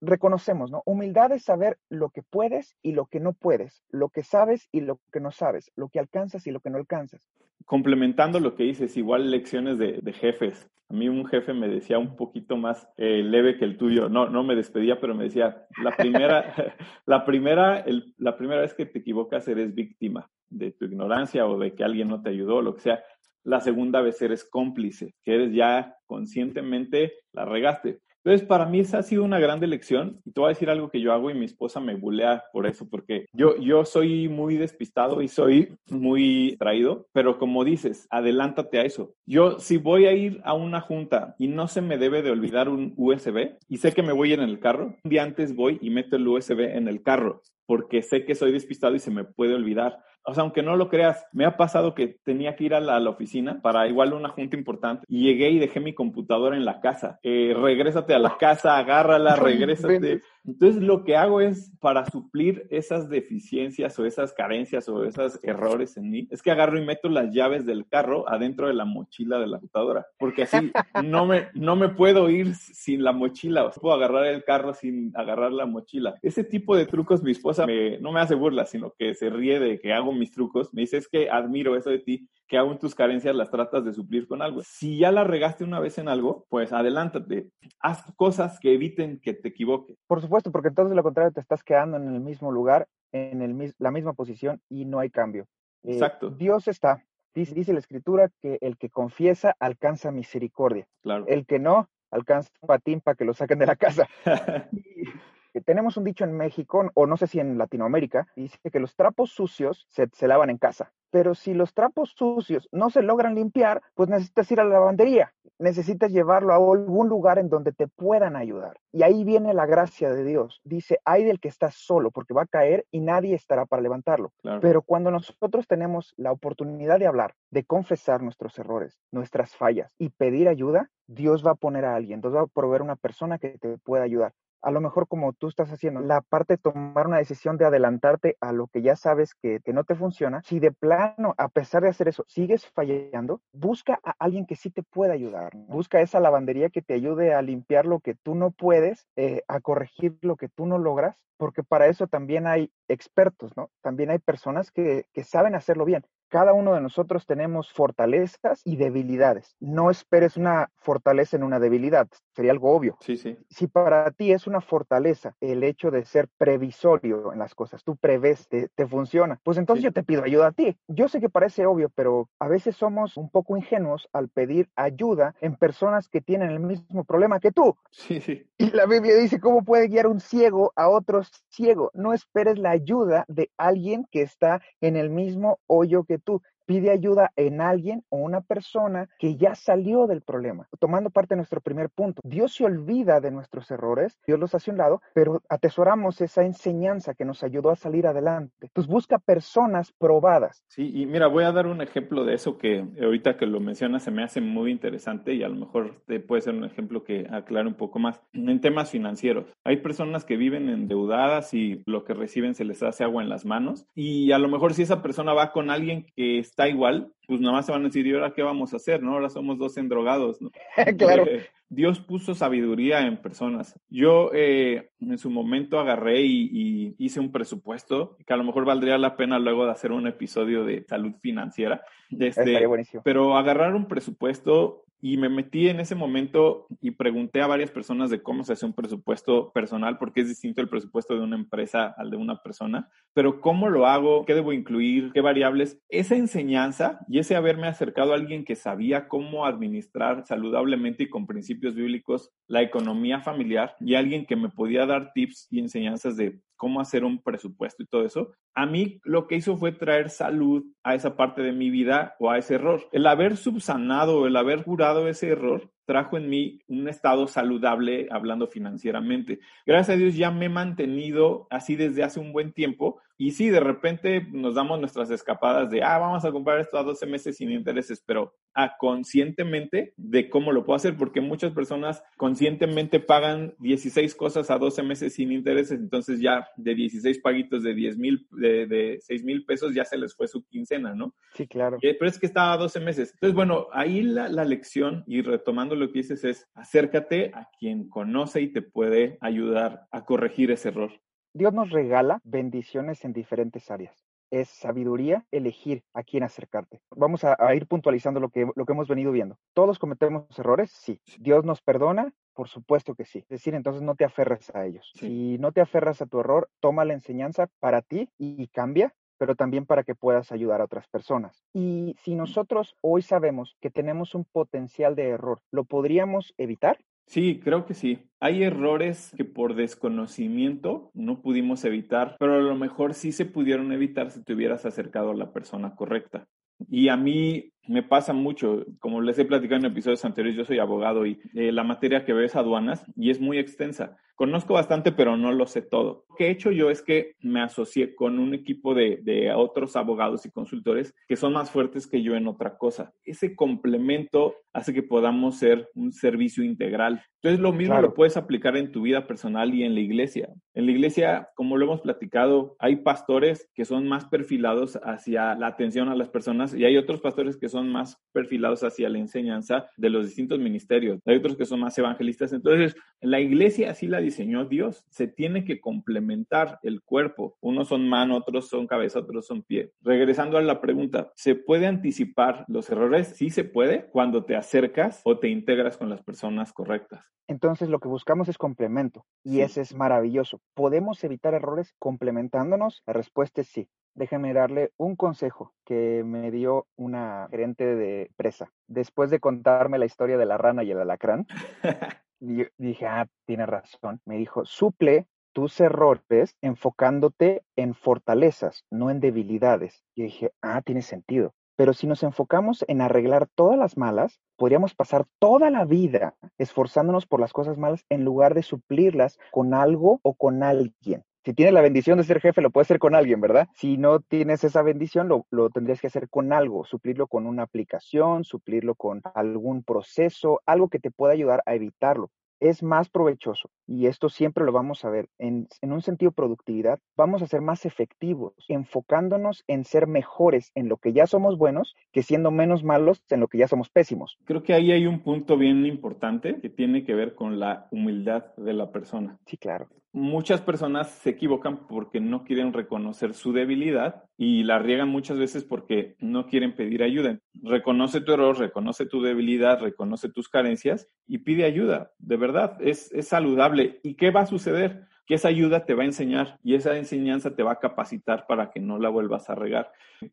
reconocemos, 0.00 0.72
¿no? 0.72 0.82
Humildad 0.86 1.30
es 1.30 1.44
saber 1.44 1.78
lo 1.88 2.10
que 2.10 2.22
puedes 2.22 2.74
y 2.82 2.94
lo 2.94 3.06
que 3.06 3.20
no 3.20 3.32
puedes, 3.32 3.84
lo 3.88 4.08
que 4.08 4.24
sabes 4.24 4.68
y 4.72 4.80
lo 4.80 4.98
que 5.12 5.20
no 5.20 5.30
sabes, 5.30 5.70
lo 5.76 5.88
que 5.88 6.00
alcanzas 6.00 6.48
y 6.48 6.50
lo 6.50 6.58
que 6.58 6.70
no 6.70 6.78
alcanzas. 6.78 7.30
Complementando 7.64 8.40
lo 8.40 8.56
que 8.56 8.64
dices, 8.64 8.96
igual 8.96 9.30
lecciones 9.30 9.78
de, 9.78 10.12
jefes. 10.12 10.68
A 10.88 10.94
mí 10.94 11.08
un 11.08 11.24
jefe 11.26 11.52
me 11.52 11.68
decía 11.68 12.00
un 12.00 12.16
poquito 12.16 12.56
más 12.56 12.88
eh, 12.96 13.22
leve 13.22 13.56
que 13.56 13.66
el 13.66 13.76
tuyo. 13.76 14.08
No, 14.08 14.28
no 14.28 14.42
me 14.42 14.56
despedía, 14.56 14.98
pero 15.00 15.14
me 15.14 15.24
decía, 15.24 15.64
la 15.80 15.96
primera, 15.96 16.54
la 17.06 17.24
primera, 17.24 17.84
la 18.18 18.36
primera 18.36 18.62
vez 18.62 18.74
que 18.74 18.86
te 18.86 18.98
equivocas 18.98 19.46
eres 19.46 19.72
víctima 19.72 20.28
de 20.50 20.72
tu 20.72 20.86
ignorancia 20.86 21.46
o 21.46 21.56
de 21.56 21.72
que 21.74 21.84
alguien 21.84 22.08
no 22.08 22.20
te 22.20 22.30
ayudó, 22.30 22.62
lo 22.62 22.74
que 22.74 22.80
sea 22.80 23.00
la 23.46 23.60
segunda 23.60 24.00
vez 24.00 24.20
eres 24.20 24.44
cómplice, 24.44 25.14
que 25.24 25.34
eres 25.34 25.54
ya 25.54 25.96
conscientemente 26.06 27.12
la 27.32 27.44
regaste. 27.44 28.00
Entonces, 28.24 28.44
para 28.44 28.66
mí 28.66 28.80
esa 28.80 28.98
ha 28.98 29.02
sido 29.04 29.22
una 29.22 29.38
gran 29.38 29.60
lección 29.60 30.20
y 30.24 30.32
te 30.32 30.40
voy 30.40 30.48
a 30.48 30.54
decir 30.54 30.68
algo 30.68 30.90
que 30.90 31.00
yo 31.00 31.12
hago 31.12 31.30
y 31.30 31.34
mi 31.34 31.44
esposa 31.44 31.78
me 31.78 31.94
bulea 31.94 32.42
por 32.52 32.66
eso, 32.66 32.88
porque 32.90 33.26
yo, 33.32 33.56
yo 33.58 33.84
soy 33.84 34.28
muy 34.28 34.56
despistado 34.56 35.22
y 35.22 35.28
soy 35.28 35.76
muy 35.90 36.56
traído, 36.58 37.06
pero 37.12 37.38
como 37.38 37.62
dices, 37.62 38.08
adelántate 38.10 38.80
a 38.80 38.82
eso. 38.82 39.14
Yo, 39.26 39.60
si 39.60 39.76
voy 39.76 40.06
a 40.06 40.12
ir 40.12 40.40
a 40.42 40.54
una 40.54 40.80
junta 40.80 41.36
y 41.38 41.46
no 41.46 41.68
se 41.68 41.82
me 41.82 41.98
debe 41.98 42.22
de 42.22 42.32
olvidar 42.32 42.68
un 42.68 42.94
USB 42.96 43.58
y 43.68 43.76
sé 43.76 43.92
que 43.92 44.02
me 44.02 44.12
voy 44.12 44.32
en 44.32 44.40
el 44.40 44.58
carro, 44.58 44.96
un 45.04 45.08
día 45.10 45.22
antes 45.22 45.54
voy 45.54 45.78
y 45.80 45.90
meto 45.90 46.16
el 46.16 46.26
USB 46.26 46.62
en 46.62 46.88
el 46.88 47.02
carro 47.02 47.42
porque 47.66 48.02
sé 48.02 48.24
que 48.24 48.34
soy 48.34 48.52
despistado 48.52 48.94
y 48.94 49.00
se 49.00 49.10
me 49.10 49.24
puede 49.24 49.54
olvidar 49.54 49.98
o 50.26 50.34
sea, 50.34 50.42
aunque 50.42 50.62
no 50.62 50.76
lo 50.76 50.88
creas, 50.88 51.24
me 51.32 51.44
ha 51.44 51.56
pasado 51.56 51.94
que 51.94 52.08
tenía 52.08 52.56
que 52.56 52.64
ir 52.64 52.74
a 52.74 52.80
la, 52.80 53.06
oficina 53.06 53.60
para 53.62 53.86
igual 53.86 54.12
una 54.12 54.30
junta 54.30 54.56
importante 54.56 55.04
y 55.08 55.22
llegué 55.22 55.50
y 55.50 55.58
dejé 55.60 55.78
mi 55.78 55.94
computadora 55.94 56.56
en 56.56 56.64
la 56.64 56.80
casa. 56.80 57.20
Eh, 57.22 57.54
regrésate 57.56 58.14
a 58.14 58.18
la 58.18 58.36
casa, 58.36 58.76
agárrala, 58.76 59.36
regrésate. 59.36 60.22
Entonces, 60.44 60.82
lo 60.82 61.04
que 61.04 61.16
hago 61.16 61.40
es 61.40 61.72
para 61.80 62.06
suplir 62.06 62.66
esas 62.70 63.08
deficiencias 63.08 63.98
o 63.98 64.04
esas 64.04 64.32
carencias 64.32 64.88
o 64.88 65.04
esos 65.04 65.40
errores 65.42 65.96
en 65.96 66.10
mí, 66.10 66.28
es 66.30 66.42
que 66.42 66.50
agarro 66.50 66.78
y 66.78 66.84
meto 66.84 67.08
las 67.08 67.32
llaves 67.32 67.66
del 67.66 67.86
carro 67.86 68.28
adentro 68.28 68.68
de 68.68 68.74
la 68.74 68.84
mochila 68.84 69.38
de 69.38 69.48
la 69.48 69.58
computadora, 69.58 70.06
porque 70.18 70.44
así 70.44 70.56
no 71.04 71.26
me, 71.26 71.48
no 71.54 71.74
me 71.74 71.88
puedo 71.88 72.30
ir 72.30 72.54
sin 72.54 73.02
la 73.02 73.12
mochila, 73.12 73.64
o 73.64 73.72
sea, 73.72 73.80
puedo 73.80 73.94
agarrar 73.94 74.26
el 74.26 74.44
carro 74.44 74.72
sin 74.72 75.12
agarrar 75.16 75.52
la 75.52 75.66
mochila. 75.66 76.16
Ese 76.22 76.44
tipo 76.44 76.76
de 76.76 76.86
trucos 76.86 77.22
mi 77.22 77.32
esposa 77.32 77.66
me, 77.66 77.98
no 77.98 78.12
me 78.12 78.20
hace 78.20 78.34
burla, 78.34 78.66
sino 78.66 78.94
que 78.96 79.14
se 79.14 79.30
ríe 79.30 79.58
de 79.58 79.80
que 79.80 79.92
hago 79.92 80.12
mis 80.16 80.32
trucos, 80.32 80.72
me 80.72 80.82
dice, 80.82 80.96
es 80.96 81.08
que 81.08 81.30
admiro 81.30 81.76
eso 81.76 81.90
de 81.90 81.98
ti, 81.98 82.28
que 82.46 82.56
aún 82.56 82.78
tus 82.78 82.94
carencias 82.94 83.34
las 83.34 83.50
tratas 83.50 83.84
de 83.84 83.92
suplir 83.92 84.26
con 84.26 84.42
algo. 84.42 84.62
Si 84.64 84.98
ya 84.98 85.10
la 85.10 85.24
regaste 85.24 85.64
una 85.64 85.80
vez 85.80 85.98
en 85.98 86.08
algo, 86.08 86.46
pues 86.48 86.72
adelántate, 86.72 87.50
haz 87.80 88.04
cosas 88.16 88.58
que 88.60 88.74
eviten 88.74 89.20
que 89.20 89.34
te 89.34 89.48
equivoques. 89.48 89.96
Por 90.06 90.20
supuesto, 90.20 90.52
porque 90.52 90.68
entonces 90.68 90.94
lo 90.94 91.02
contrario 91.02 91.32
te 91.32 91.40
estás 91.40 91.62
quedando 91.62 91.96
en 91.96 92.08
el 92.08 92.20
mismo 92.20 92.52
lugar, 92.52 92.86
en 93.12 93.42
el, 93.42 93.74
la 93.78 93.90
misma 93.90 94.12
posición 94.12 94.60
y 94.68 94.84
no 94.84 95.00
hay 95.00 95.10
cambio. 95.10 95.46
Eh, 95.82 95.92
Exacto. 95.92 96.30
Dios 96.30 96.68
está. 96.68 97.04
Dice, 97.34 97.54
dice, 97.54 97.72
la 97.72 97.80
escritura 97.80 98.30
que 98.40 98.58
el 98.62 98.78
que 98.78 98.88
confiesa 98.88 99.54
alcanza 99.60 100.10
misericordia. 100.10 100.86
Claro. 101.02 101.26
El 101.28 101.44
que 101.44 101.58
no 101.58 101.88
alcanza 102.10 102.50
patín 102.66 103.00
para 103.00 103.14
que 103.14 103.24
lo 103.24 103.34
saquen 103.34 103.58
de 103.58 103.66
la 103.66 103.76
casa. 103.76 104.08
tenemos 105.60 105.96
un 105.96 106.04
dicho 106.04 106.24
en 106.24 106.32
México, 106.32 106.90
o 106.94 107.06
no 107.06 107.16
sé 107.16 107.26
si 107.26 107.40
en 107.40 107.58
Latinoamérica, 107.58 108.28
dice 108.36 108.58
que 108.70 108.80
los 108.80 108.94
trapos 108.96 109.30
sucios 109.30 109.86
se, 109.90 110.08
lavan 110.26 110.50
en 110.50 110.58
casa. 110.58 110.92
Pero 111.10 111.34
si 111.34 111.54
los 111.54 111.72
trapos 111.72 112.10
sucios 112.16 112.68
no 112.72 112.90
se 112.90 113.02
logran 113.02 113.34
limpiar, 113.34 113.82
pues 113.94 114.08
necesitas 114.08 114.50
ir 114.50 114.60
a 114.60 114.64
la 114.64 114.74
lavandería. 114.74 115.32
Necesitas 115.58 116.12
llevarlo 116.12 116.52
a 116.52 116.56
algún 116.56 117.08
lugar 117.08 117.38
en 117.38 117.48
donde 117.48 117.72
te 117.72 117.86
puedan 117.86 118.36
ayudar. 118.36 118.78
Y 118.92 119.02
ahí 119.02 119.24
viene 119.24 119.54
la 119.54 119.64
gracia 119.64 120.10
de 120.10 120.24
Dios. 120.24 120.60
Dice, 120.64 120.98
hay 121.04 121.24
del 121.24 121.40
que 121.40 121.48
está 121.48 121.70
solo 121.70 122.10
porque 122.10 122.34
va 122.34 122.42
a 122.42 122.46
caer 122.46 122.84
y 122.90 123.00
nadie 123.00 123.34
estará 123.34 123.64
para 123.64 123.80
levantarlo. 123.80 124.32
Pero 124.60 124.82
cuando 124.82 125.10
nosotros 125.10 125.66
tenemos 125.66 126.12
la 126.16 126.32
oportunidad 126.32 126.98
de 126.98 127.06
hablar, 127.06 127.34
de 127.50 127.64
confesar 127.64 128.22
nuestros 128.22 128.58
errores, 128.58 128.98
nuestras 129.10 129.56
fallas 129.56 129.94
y 129.98 130.10
pedir 130.10 130.48
ayuda, 130.48 130.90
Dios 131.06 131.46
va 131.46 131.52
a 131.52 131.54
poner 131.54 131.84
a 131.84 131.94
alguien, 131.94 132.20
Dios 132.20 132.34
va 132.34 132.42
a 132.42 132.46
proveer 132.46 132.82
una 132.82 132.96
persona 132.96 133.38
que 133.38 133.56
te 133.58 133.78
pueda 133.78 134.02
ayudar 134.02 134.32
a 134.62 134.70
lo 134.70 134.80
mejor 134.80 135.08
como 135.08 135.32
tú 135.32 135.48
estás 135.48 135.70
haciendo, 135.70 136.00
la 136.00 136.20
parte 136.20 136.54
de 136.54 136.58
tomar 136.58 137.06
una 137.06 137.18
decisión 137.18 137.56
de 137.56 137.64
adelantarte 137.64 138.36
a 138.40 138.52
lo 138.52 138.66
que 138.68 138.82
ya 138.82 138.96
sabes 138.96 139.34
que, 139.34 139.60
no 139.66 139.84
te 139.84 139.94
funciona, 139.94 140.42
si 140.42 140.58
de 140.58 140.72
plano, 140.72 141.34
a 141.36 141.48
pesar 141.48 141.82
de 141.82 141.90
hacer 141.90 142.08
eso, 142.08 142.24
sigues 142.28 142.66
fallando, 142.66 143.40
busca 143.52 144.00
a 144.02 144.14
alguien 144.18 144.46
que 144.46 144.56
sí 144.56 144.70
te 144.70 144.82
pueda 144.82 145.12
ayudar. 145.12 145.52
Busca 145.54 146.00
esa 146.00 146.20
lavandería 146.20 146.70
que 146.70 146.82
te 146.82 146.94
ayude 146.94 147.34
a 147.34 147.42
limpiar 147.42 147.86
lo 147.86 148.00
que 148.00 148.14
tú 148.14 148.34
no 148.34 148.50
puedes, 148.50 149.06
eh, 149.16 149.42
a 149.48 149.60
corregir 149.60 150.16
lo 150.22 150.36
que 150.36 150.48
tú 150.48 150.66
no 150.66 150.78
logras, 150.78 151.16
porque 151.36 151.62
para 151.62 151.88
eso 151.88 152.06
también 152.06 152.46
hay 152.46 152.70
expertos, 152.88 153.56
¿no? 153.56 153.70
También 153.82 154.10
hay 154.10 154.18
personas 154.18 154.70
que, 154.70 155.04
que 155.12 155.24
saben 155.24 155.54
hacerlo 155.54 155.84
bien. 155.84 156.04
Cada 156.28 156.52
uno 156.52 156.74
de 156.74 156.80
nosotros 156.80 157.24
tenemos 157.26 157.72
fortalezas 157.72 158.60
y 158.64 158.76
debilidades. 158.76 159.56
No 159.60 159.90
esperes 159.90 160.36
una 160.36 160.70
fortaleza 160.76 161.36
en 161.36 161.44
una 161.44 161.60
debilidad, 161.60 162.08
sería 162.34 162.52
algo 162.52 162.74
obvio. 162.74 162.96
Sí, 163.00 163.16
sí. 163.16 163.36
Si 163.48 163.68
para 163.68 164.10
ti 164.10 164.32
es 164.32 164.46
una 164.46 164.60
fortaleza 164.60 165.36
el 165.40 165.62
hecho 165.62 165.90
de 165.90 166.04
ser 166.04 166.28
previsorio 166.36 167.32
en 167.32 167.38
las 167.38 167.54
cosas, 167.54 167.84
tú 167.84 167.96
prevés, 167.96 168.48
te, 168.48 168.86
funciona, 168.86 169.40
pues 169.42 169.58
entonces 169.58 169.84
yo 169.84 169.92
te 169.92 170.02
pido 170.02 170.24
ayuda 170.24 170.48
a 170.48 170.52
ti. 170.52 170.76
Yo 170.88 171.08
sé 171.08 171.20
que 171.20 171.28
parece 171.28 171.66
obvio, 171.66 171.90
pero 171.94 172.28
a 172.38 172.48
veces 172.48 172.76
somos 172.76 173.16
un 173.16 173.30
poco 173.30 173.56
ingenuos 173.56 174.08
al 174.12 174.28
pedir 174.28 174.68
ayuda 174.76 175.34
en 175.40 175.56
personas 175.56 176.08
que 176.08 176.20
tienen 176.20 176.50
el 176.50 176.60
mismo 176.60 177.04
problema 177.04 177.40
que 177.40 177.52
tú. 177.52 177.76
Sí, 177.90 178.20
sí. 178.20 178.46
Y 178.58 178.70
la 178.70 178.86
Biblia 178.86 179.16
dice, 179.16 179.40
¿cómo 179.40 179.64
puede 179.64 179.88
guiar 179.88 180.06
un 180.06 180.20
ciego 180.20 180.72
a 180.76 180.88
otro 180.88 181.22
ciego? 181.50 181.90
No 181.94 182.12
esperes 182.12 182.58
la 182.58 182.70
ayuda 182.70 183.24
de 183.28 183.50
alguien 183.56 184.06
que 184.10 184.22
está 184.22 184.60
en 184.80 184.96
el 184.96 185.10
mismo 185.10 185.58
hoyo 185.66 186.04
que 186.04 186.15
tú 186.18 186.42
pide 186.66 186.90
ayuda 186.90 187.32
en 187.36 187.60
alguien 187.60 188.04
o 188.10 188.18
una 188.18 188.40
persona 188.40 189.08
que 189.18 189.36
ya 189.36 189.54
salió 189.54 190.06
del 190.06 190.22
problema. 190.22 190.68
Tomando 190.78 191.10
parte 191.10 191.34
de 191.34 191.38
nuestro 191.38 191.60
primer 191.60 191.90
punto, 191.90 192.20
Dios 192.24 192.54
se 192.54 192.64
olvida 192.64 193.20
de 193.20 193.30
nuestros 193.30 193.70
errores, 193.70 194.18
Dios 194.26 194.38
los 194.38 194.54
hace 194.54 194.70
a 194.70 194.74
un 194.74 194.78
lado, 194.78 195.02
pero 195.14 195.42
atesoramos 195.48 196.20
esa 196.20 196.44
enseñanza 196.44 197.14
que 197.14 197.24
nos 197.24 197.42
ayudó 197.42 197.70
a 197.70 197.76
salir 197.76 198.06
adelante. 198.06 198.52
Entonces 198.60 198.92
busca 198.92 199.18
personas 199.18 199.92
probadas. 199.92 200.62
Sí, 200.68 200.90
y 200.94 201.06
mira, 201.06 201.28
voy 201.28 201.44
a 201.44 201.52
dar 201.52 201.66
un 201.66 201.80
ejemplo 201.80 202.24
de 202.24 202.34
eso 202.34 202.58
que 202.58 202.84
ahorita 203.02 203.36
que 203.36 203.46
lo 203.46 203.60
mencionas 203.60 204.02
se 204.02 204.10
me 204.10 204.24
hace 204.24 204.40
muy 204.40 204.70
interesante 204.70 205.34
y 205.34 205.42
a 205.42 205.48
lo 205.48 205.56
mejor 205.56 206.02
te 206.06 206.20
puede 206.20 206.42
ser 206.42 206.54
un 206.54 206.64
ejemplo 206.64 207.04
que 207.04 207.26
aclare 207.30 207.68
un 207.68 207.74
poco 207.74 207.98
más. 207.98 208.22
En 208.32 208.60
temas 208.60 208.90
financieros, 208.90 209.46
hay 209.64 209.78
personas 209.78 210.24
que 210.24 210.36
viven 210.36 210.68
endeudadas 210.68 211.54
y 211.54 211.82
lo 211.86 212.04
que 212.04 212.14
reciben 212.14 212.54
se 212.54 212.64
les 212.64 212.82
hace 212.82 213.04
agua 213.04 213.22
en 213.22 213.28
las 213.28 213.44
manos 213.44 213.86
y 213.94 214.32
a 214.32 214.38
lo 214.38 214.48
mejor 214.48 214.74
si 214.74 214.82
esa 214.82 215.02
persona 215.02 215.32
va 215.32 215.52
con 215.52 215.70
alguien 215.70 216.06
que 216.14 216.38
está 216.56 216.70
igual, 216.70 217.12
pues 217.26 217.38
nada 217.38 217.52
más 217.52 217.66
se 217.66 217.72
van 217.72 217.82
a 217.82 217.88
decir, 217.88 218.06
¿y 218.06 218.14
ahora 218.14 218.32
qué 218.32 218.42
vamos 218.42 218.72
a 218.72 218.76
hacer? 218.76 219.02
¿No? 219.02 219.12
Ahora 219.12 219.28
somos 219.28 219.58
dos 219.58 219.76
endrogados, 219.76 220.40
¿no? 220.40 220.50
claro. 220.96 221.26
Eh, 221.26 221.44
Dios 221.68 222.00
puso 222.00 222.34
sabiduría 222.34 223.06
en 223.06 223.18
personas. 223.18 223.78
Yo 223.90 224.30
eh, 224.32 224.90
en 225.00 225.18
su 225.18 225.28
momento 225.28 225.78
agarré 225.78 226.22
y, 226.22 226.94
hice 226.98 227.20
un 227.20 227.30
presupuesto 227.30 228.16
que 228.26 228.32
a 228.32 228.38
lo 228.38 228.44
mejor 228.44 228.64
valdría 228.64 228.96
la 228.96 229.16
pena 229.16 229.38
luego 229.38 229.66
de 229.66 229.72
hacer 229.72 229.92
un 229.92 230.06
episodio 230.06 230.64
de 230.64 230.84
salud 230.84 231.12
financiera. 231.20 231.82
Este, 232.18 232.66
pero 233.04 233.36
agarrar 233.36 233.74
un 233.74 233.86
presupuesto 233.86 234.85
y 235.00 235.16
me 235.16 235.28
metí 235.28 235.68
en 235.68 235.80
ese 235.80 235.94
momento 235.94 236.66
y 236.80 236.92
pregunté 236.92 237.42
a 237.42 237.46
varias 237.46 237.70
personas 237.70 238.10
de 238.10 238.22
cómo 238.22 238.44
se 238.44 238.54
hace 238.54 238.66
un 238.66 238.72
presupuesto 238.72 239.52
personal, 239.52 239.98
porque 239.98 240.22
es 240.22 240.28
distinto 240.28 240.60
el 240.60 240.68
presupuesto 240.68 241.14
de 241.14 241.20
una 241.20 241.36
empresa 241.36 241.94
al 241.96 242.10
de 242.10 242.16
una 242.16 242.42
persona, 242.42 242.88
pero 243.12 243.40
cómo 243.40 243.68
lo 243.68 243.86
hago, 243.86 244.24
qué 244.24 244.34
debo 244.34 244.52
incluir, 244.52 245.12
qué 245.12 245.20
variables. 245.20 245.78
Esa 245.88 246.16
enseñanza 246.16 247.00
y 247.08 247.18
ese 247.18 247.36
haberme 247.36 247.66
acercado 247.66 248.12
a 248.12 248.16
alguien 248.16 248.44
que 248.44 248.56
sabía 248.56 249.08
cómo 249.08 249.46
administrar 249.46 250.26
saludablemente 250.26 251.04
y 251.04 251.10
con 251.10 251.26
principios 251.26 251.74
bíblicos 251.74 252.30
la 252.46 252.62
economía 252.62 253.20
familiar 253.20 253.74
y 253.80 253.94
alguien 253.94 254.26
que 254.26 254.36
me 254.36 254.48
podía 254.48 254.86
dar 254.86 255.12
tips 255.12 255.48
y 255.50 255.60
enseñanzas 255.60 256.16
de 256.16 256.40
cómo 256.56 256.80
hacer 256.80 257.04
un 257.04 257.22
presupuesto 257.22 257.82
y 257.82 257.86
todo 257.86 258.04
eso, 258.04 258.32
a 258.56 258.64
mí 258.64 259.00
lo 259.04 259.26
que 259.26 259.36
hizo 259.36 259.58
fue 259.58 259.70
traer 259.70 260.08
salud 260.08 260.64
a 260.82 260.94
esa 260.94 261.14
parte 261.14 261.42
de 261.42 261.52
mi 261.52 261.68
vida 261.68 262.16
o 262.18 262.30
a 262.30 262.38
ese 262.38 262.54
error. 262.54 262.88
El 262.90 263.06
haber 263.06 263.36
subsanado, 263.36 264.26
el 264.26 264.34
haber 264.34 264.64
curado 264.64 265.06
ese 265.08 265.28
error, 265.28 265.70
trajo 265.86 266.18
en 266.18 266.28
mí 266.28 266.60
un 266.68 266.88
estado 266.88 267.26
saludable 267.28 268.08
hablando 268.10 268.46
financieramente. 268.48 269.40
Gracias 269.64 269.96
a 269.96 269.98
Dios 269.98 270.16
ya 270.16 270.30
me 270.30 270.46
he 270.46 270.50
mantenido 270.50 271.46
así 271.50 271.76
desde 271.76 272.02
hace 272.02 272.20
un 272.20 272.32
buen 272.32 272.52
tiempo 272.52 273.00
y 273.18 273.30
sí, 273.30 273.48
de 273.48 273.60
repente 273.60 274.26
nos 274.30 274.54
damos 274.54 274.78
nuestras 274.78 275.10
escapadas 275.10 275.70
de, 275.70 275.82
ah, 275.82 275.98
vamos 275.98 276.24
a 276.24 276.32
comprar 276.32 276.60
esto 276.60 276.76
a 276.76 276.82
12 276.82 277.06
meses 277.06 277.36
sin 277.36 277.50
intereses, 277.50 278.02
pero 278.04 278.34
a 278.52 278.76
conscientemente 278.76 279.94
de 279.96 280.28
cómo 280.28 280.52
lo 280.52 280.64
puedo 280.64 280.76
hacer, 280.76 280.96
porque 280.96 281.20
muchas 281.20 281.52
personas 281.52 282.02
conscientemente 282.16 283.00
pagan 283.00 283.54
16 283.58 284.14
cosas 284.14 284.50
a 284.50 284.58
12 284.58 284.82
meses 284.82 285.14
sin 285.14 285.32
intereses, 285.32 285.78
entonces 285.78 286.20
ya 286.20 286.46
de 286.56 286.74
16 286.74 287.20
paguitos 287.20 287.62
de 287.62 287.74
10 287.74 287.98
mil, 287.98 288.26
de, 288.32 288.66
de 288.66 288.98
6 289.00 289.24
mil 289.24 289.44
pesos 289.44 289.74
ya 289.74 289.84
se 289.84 289.96
les 289.96 290.14
fue 290.14 290.28
su 290.28 290.44
quincena, 290.46 290.94
¿no? 290.94 291.14
Sí, 291.34 291.46
claro. 291.46 291.78
Pero 291.80 292.06
es 292.06 292.18
que 292.18 292.26
estaba 292.26 292.52
a 292.52 292.58
12 292.58 292.80
meses. 292.80 293.12
Entonces, 293.14 293.34
bueno, 293.34 293.68
ahí 293.72 294.02
la, 294.02 294.28
la 294.28 294.44
lección 294.44 295.04
y 295.06 295.22
retomando 295.22 295.74
lo 295.76 295.88
que 295.88 295.98
dices 295.98 296.24
es 296.24 296.48
acércate 296.54 297.30
a 297.34 297.48
quien 297.58 297.88
conoce 297.88 298.40
y 298.40 298.52
te 298.52 298.62
puede 298.62 299.18
ayudar 299.20 299.86
a 299.90 300.04
corregir 300.04 300.50
ese 300.50 300.68
error. 300.68 300.90
Dios 301.32 301.52
nos 301.52 301.70
regala 301.70 302.20
bendiciones 302.24 303.04
en 303.04 303.12
diferentes 303.12 303.70
áreas. 303.70 304.06
Es 304.30 304.48
sabiduría 304.48 305.24
elegir 305.30 305.84
a 305.92 306.02
quién 306.02 306.22
acercarte. 306.22 306.80
Vamos 306.90 307.24
a, 307.24 307.54
ir 307.54 307.66
puntualizando 307.66 308.18
lo 308.18 308.30
que, 308.30 308.48
lo 308.56 308.64
que 308.64 308.72
hemos 308.72 308.88
venido 308.88 309.12
viendo. 309.12 309.38
¿Todos 309.52 309.78
cometemos 309.78 310.26
errores? 310.38 310.70
Sí. 310.70 311.00
¿Dios 311.18 311.44
nos 311.44 311.60
perdona? 311.60 312.12
Por 312.34 312.48
supuesto 312.48 312.94
que 312.94 313.04
sí. 313.04 313.18
Es 313.18 313.28
decir, 313.28 313.54
entonces 313.54 313.82
no 313.82 313.94
te 313.94 314.04
aferres 314.04 314.52
a 314.54 314.66
ellos. 314.66 314.90
Si 314.94 315.38
no 315.38 315.52
te 315.52 315.60
aferras 315.60 316.02
a 316.02 316.06
tu 316.06 316.20
error, 316.20 316.48
toma 316.60 316.84
la 316.84 316.94
enseñanza 316.94 317.48
para 317.60 317.82
ti 317.82 318.08
y 318.18 318.48
cambia 318.48 318.94
pero 319.18 319.34
también 319.34 319.66
para 319.66 319.84
que 319.84 319.94
puedas 319.94 320.32
ayudar 320.32 320.60
a 320.60 320.64
otras 320.64 320.86
personas. 320.88 321.42
Y 321.52 321.96
si 322.02 322.14
nosotros 322.14 322.76
hoy 322.80 323.02
sabemos 323.02 323.56
que 323.60 323.70
tenemos 323.70 324.14
un 324.14 324.24
potencial 324.24 324.94
de 324.94 325.08
error, 325.08 325.40
¿lo 325.50 325.64
podríamos 325.64 326.34
evitar? 326.38 326.78
Sí, 327.06 327.40
creo 327.42 327.66
que 327.66 327.74
sí. 327.74 328.00
Hay 328.20 328.42
errores 328.42 329.12
que 329.16 329.24
por 329.24 329.54
desconocimiento 329.54 330.90
no 330.92 331.22
pudimos 331.22 331.64
evitar, 331.64 332.16
pero 332.18 332.34
a 332.34 332.40
lo 332.40 332.56
mejor 332.56 332.94
sí 332.94 333.12
se 333.12 333.26
pudieron 333.26 333.72
evitar 333.72 334.10
si 334.10 334.22
te 334.24 334.34
hubieras 334.34 334.66
acercado 334.66 335.10
a 335.10 335.16
la 335.16 335.32
persona 335.32 335.76
correcta. 335.76 336.26
Y 336.68 336.88
a 336.88 336.96
mí 336.96 337.52
me 337.68 337.82
pasa 337.82 338.12
mucho, 338.12 338.64
como 338.80 339.00
les 339.00 339.18
he 339.18 339.24
platicado 339.24 339.60
en 339.60 339.70
episodios 339.70 340.04
anteriores, 340.04 340.36
yo 340.36 340.44
soy 340.44 340.58
abogado 340.58 341.06
y 341.06 341.18
eh, 341.34 341.52
la 341.52 341.64
materia 341.64 342.04
que 342.04 342.12
veo 342.12 342.24
es 342.24 342.36
aduanas 342.36 342.84
y 342.96 343.10
es 343.10 343.20
muy 343.20 343.38
extensa. 343.38 343.96
Conozco 344.14 344.54
bastante, 344.54 344.92
pero 344.92 345.18
no 345.18 345.30
lo 345.32 345.46
sé 345.46 345.60
todo. 345.60 346.06
Lo 346.08 346.16
que 346.16 346.28
he 346.28 346.30
hecho 346.30 346.50
yo 346.50 346.70
es 346.70 346.80
que 346.80 347.12
me 347.20 347.42
asocié 347.42 347.94
con 347.94 348.18
un 348.18 348.32
equipo 348.32 348.74
de, 348.74 349.00
de 349.02 349.30
otros 349.34 349.76
abogados 349.76 350.24
y 350.24 350.30
consultores 350.30 350.94
que 351.06 351.16
son 351.16 351.34
más 351.34 351.50
fuertes 351.50 351.86
que 351.86 352.02
yo 352.02 352.14
en 352.14 352.26
otra 352.26 352.56
cosa. 352.56 352.94
Ese 353.04 353.36
complemento 353.36 354.34
hace 354.54 354.72
que 354.72 354.82
podamos 354.82 355.36
ser 355.36 355.68
un 355.74 355.92
servicio 355.92 356.42
integral. 356.42 357.02
Entonces, 357.22 357.40
lo 357.40 357.52
mismo 357.52 357.78
lo 357.80 357.92
puedes 357.92 358.16
aplicar 358.16 358.56
en 358.56 358.72
tu 358.72 358.82
vida 358.82 359.06
personal 359.06 359.54
y 359.54 359.64
en 359.64 359.74
la 359.74 359.80
iglesia. 359.80 360.30
En 360.54 360.64
la 360.64 360.72
iglesia, 360.72 361.28
como 361.34 361.58
lo 361.58 361.66
hemos 361.66 361.80
platicado, 361.82 362.56
hay 362.58 362.76
pastores 362.76 363.50
que 363.54 363.66
son 363.66 363.86
más 363.86 364.06
perfilados 364.06 364.78
hacia 364.82 365.34
la 365.34 365.48
atención 365.48 365.88
a 365.88 365.94
las 365.94 366.08
personas 366.08 366.54
y 366.54 366.64
hay 366.64 366.76
otros 366.76 367.00
pastores 367.00 367.36
que 367.36 367.48
son 367.48 367.55
más 367.64 367.98
perfilados 368.12 368.64
hacia 368.64 368.88
la 368.88 368.98
enseñanza 368.98 369.70
de 369.76 369.90
los 369.90 370.06
distintos 370.06 370.38
ministerios. 370.38 371.00
Hay 371.04 371.16
otros 371.16 371.36
que 371.36 371.44
son 371.46 371.60
más 371.60 371.76
evangelistas. 371.78 372.32
Entonces, 372.32 372.76
la 373.00 373.20
iglesia 373.20 373.70
así 373.70 373.86
la 373.86 374.00
diseñó 374.00 374.44
Dios. 374.44 374.84
Se 374.88 375.06
tiene 375.06 375.44
que 375.44 375.60
complementar 375.60 376.58
el 376.62 376.82
cuerpo. 376.82 377.36
Unos 377.40 377.68
son 377.68 377.88
mano, 377.88 378.16
otros 378.16 378.48
son 378.48 378.66
cabeza, 378.66 379.00
otros 379.00 379.26
son 379.26 379.42
pie. 379.42 379.72
Regresando 379.80 380.38
a 380.38 380.42
la 380.42 380.60
pregunta, 380.60 381.12
¿se 381.14 381.34
puede 381.34 381.66
anticipar 381.66 382.44
los 382.48 382.70
errores? 382.70 383.08
Sí 383.16 383.30
se 383.30 383.44
puede 383.44 383.86
cuando 383.90 384.24
te 384.24 384.36
acercas 384.36 385.00
o 385.04 385.18
te 385.18 385.28
integras 385.28 385.76
con 385.76 385.88
las 385.88 386.02
personas 386.02 386.52
correctas. 386.52 387.04
Entonces 387.28 387.68
lo 387.68 387.80
que 387.80 387.88
buscamos 387.88 388.28
es 388.28 388.38
complemento 388.38 389.04
y 389.24 389.40
ese 389.40 389.60
es 389.60 389.74
maravilloso. 389.74 390.40
¿Podemos 390.54 391.02
evitar 391.02 391.34
errores 391.34 391.74
complementándonos? 391.78 392.82
La 392.86 392.92
respuesta 392.92 393.40
es 393.40 393.48
sí. 393.48 393.68
Déjame 393.96 394.34
darle 394.34 394.72
un 394.76 394.94
consejo 394.94 395.54
que 395.64 396.04
me 396.04 396.30
dio 396.30 396.66
una 396.76 397.28
gerente 397.30 397.64
de 397.64 398.10
presa. 398.14 398.52
Después 398.68 399.10
de 399.10 399.20
contarme 399.20 399.78
la 399.78 399.86
historia 399.86 400.18
de 400.18 400.26
la 400.26 400.36
rana 400.36 400.62
y 400.64 400.70
el 400.70 400.80
alacrán, 400.80 401.26
dije, 402.20 402.86
ah, 402.86 403.06
tiene 403.24 403.46
razón. 403.46 404.02
Me 404.04 404.18
dijo, 404.18 404.44
suple 404.44 405.06
tus 405.32 405.58
errores 405.60 406.36
enfocándote 406.42 407.42
en 407.56 407.74
fortalezas, 407.74 408.66
no 408.70 408.90
en 408.90 409.00
debilidades. 409.00 409.82
Y 409.94 410.02
dije, 410.02 410.32
ah, 410.42 410.60
tiene 410.60 410.82
sentido. 410.82 411.32
Pero 411.56 411.72
si 411.72 411.86
nos 411.86 412.02
enfocamos 412.02 412.66
en 412.68 412.82
arreglar 412.82 413.28
todas 413.34 413.58
las 413.58 413.78
malas, 413.78 414.20
podríamos 414.36 414.74
pasar 414.74 415.06
toda 415.18 415.48
la 415.48 415.64
vida 415.64 416.16
esforzándonos 416.36 417.06
por 417.06 417.18
las 417.18 417.32
cosas 417.32 417.56
malas 417.56 417.86
en 417.88 418.04
lugar 418.04 418.34
de 418.34 418.42
suplirlas 418.42 419.18
con 419.30 419.54
algo 419.54 420.00
o 420.02 420.12
con 420.12 420.42
alguien. 420.42 421.02
Si 421.26 421.34
tienes 421.34 421.54
la 421.54 421.60
bendición 421.60 421.98
de 421.98 422.04
ser 422.04 422.20
jefe, 422.20 422.40
lo 422.40 422.50
puedes 422.50 422.68
hacer 422.68 422.78
con 422.78 422.94
alguien, 422.94 423.20
¿verdad? 423.20 423.48
Si 423.52 423.78
no 423.78 423.98
tienes 423.98 424.44
esa 424.44 424.62
bendición, 424.62 425.08
lo, 425.08 425.26
lo, 425.30 425.50
tendrías 425.50 425.80
que 425.80 425.88
hacer 425.88 426.08
con 426.08 426.32
algo, 426.32 426.64
suplirlo 426.64 427.08
con 427.08 427.26
una 427.26 427.42
aplicación, 427.42 428.22
suplirlo 428.22 428.76
con 428.76 429.02
algún 429.12 429.64
proceso, 429.64 430.40
algo 430.46 430.68
que 430.68 430.78
te 430.78 430.92
pueda 430.92 431.14
ayudar 431.14 431.42
a 431.44 431.56
evitarlo 431.56 432.12
es 432.38 432.62
más 432.62 432.90
provechoso, 432.90 433.48
y 433.66 433.86
esto 433.86 434.10
siempre 434.10 434.44
lo 434.44 434.52
vamos 434.52 434.84
a 434.84 434.90
ver, 434.90 435.08
en, 435.18 435.48
un 435.62 435.80
sentido 435.80 436.12
productividad, 436.12 436.78
vamos 436.94 437.22
a 437.22 437.26
ser 437.26 437.40
más 437.40 437.64
efectivos, 437.64 438.34
enfocándonos 438.48 439.42
en 439.46 439.64
ser 439.64 439.86
mejores 439.86 440.52
en 440.54 440.68
lo 440.68 440.76
que 440.76 440.92
ya 440.92 441.06
somos 441.06 441.38
buenos, 441.38 441.74
que 441.92 442.02
siendo 442.02 442.30
menos 442.30 442.62
malos 442.62 443.02
en 443.08 443.20
lo 443.20 443.28
que 443.28 443.38
ya 443.38 443.48
somos 443.48 443.70
pésimos. 443.70 444.18
Creo 444.26 444.42
que 444.42 444.52
ahí 444.52 444.70
hay 444.70 444.86
un 444.86 445.00
punto 445.00 445.38
bien 445.38 445.64
importante 445.64 446.38
que 446.40 446.50
tiene 446.50 446.84
que 446.84 446.94
ver 446.94 447.14
con 447.14 447.40
la 447.40 447.68
humildad 447.70 448.26
de 448.36 448.52
la 448.52 448.70
persona. 448.70 449.18
Sí, 449.24 449.38
claro 449.38 449.68
muchas 449.96 450.42
personas 450.42 450.90
se 450.90 451.08
equivocan 451.08 451.66
porque 451.66 452.00
no 452.00 452.22
quieren 452.22 452.52
reconocer 452.52 453.14
su 453.14 453.32
debilidad 453.32 454.04
y 454.18 454.42
la 454.42 454.58
riegan 454.58 454.90
muchas 454.90 455.18
veces 455.18 455.42
porque 455.42 455.96
no 456.00 456.26
quieren 456.26 456.54
pedir 456.54 456.82
ayuda. 456.82 457.18
Reconoce 457.42 458.02
tu 458.02 458.12
error, 458.12 458.38
reconoce 458.38 458.84
tu 458.84 459.00
debilidad, 459.00 459.58
reconoce 459.58 460.10
tus 460.10 460.28
carencias 460.28 460.86
y 461.06 461.18
pide 461.18 461.46
ayuda. 461.46 461.92
De 461.98 462.18
verdad, 462.18 462.58
es, 462.60 462.92
es 462.92 463.08
saludable. 463.08 463.80
¿Y 463.82 463.94
qué 463.94 464.10
va 464.10 464.20
a 464.20 464.26
suceder? 464.26 464.86
Que 465.06 465.14
esa 465.14 465.28
ayuda 465.28 465.64
te 465.64 465.74
va 465.74 465.84
a 465.84 465.86
enseñar 465.86 466.38
y 466.42 466.54
esa 466.54 466.76
enseñanza 466.76 467.34
te 467.34 467.42
va 467.42 467.52
a 467.52 467.60
capacitar 467.60 468.26
para 468.26 468.50
que 468.50 468.60
no 468.60 468.78
la 468.78 468.88
vuelvas 468.88 469.30
a 469.30 469.34
regar. 469.34 469.72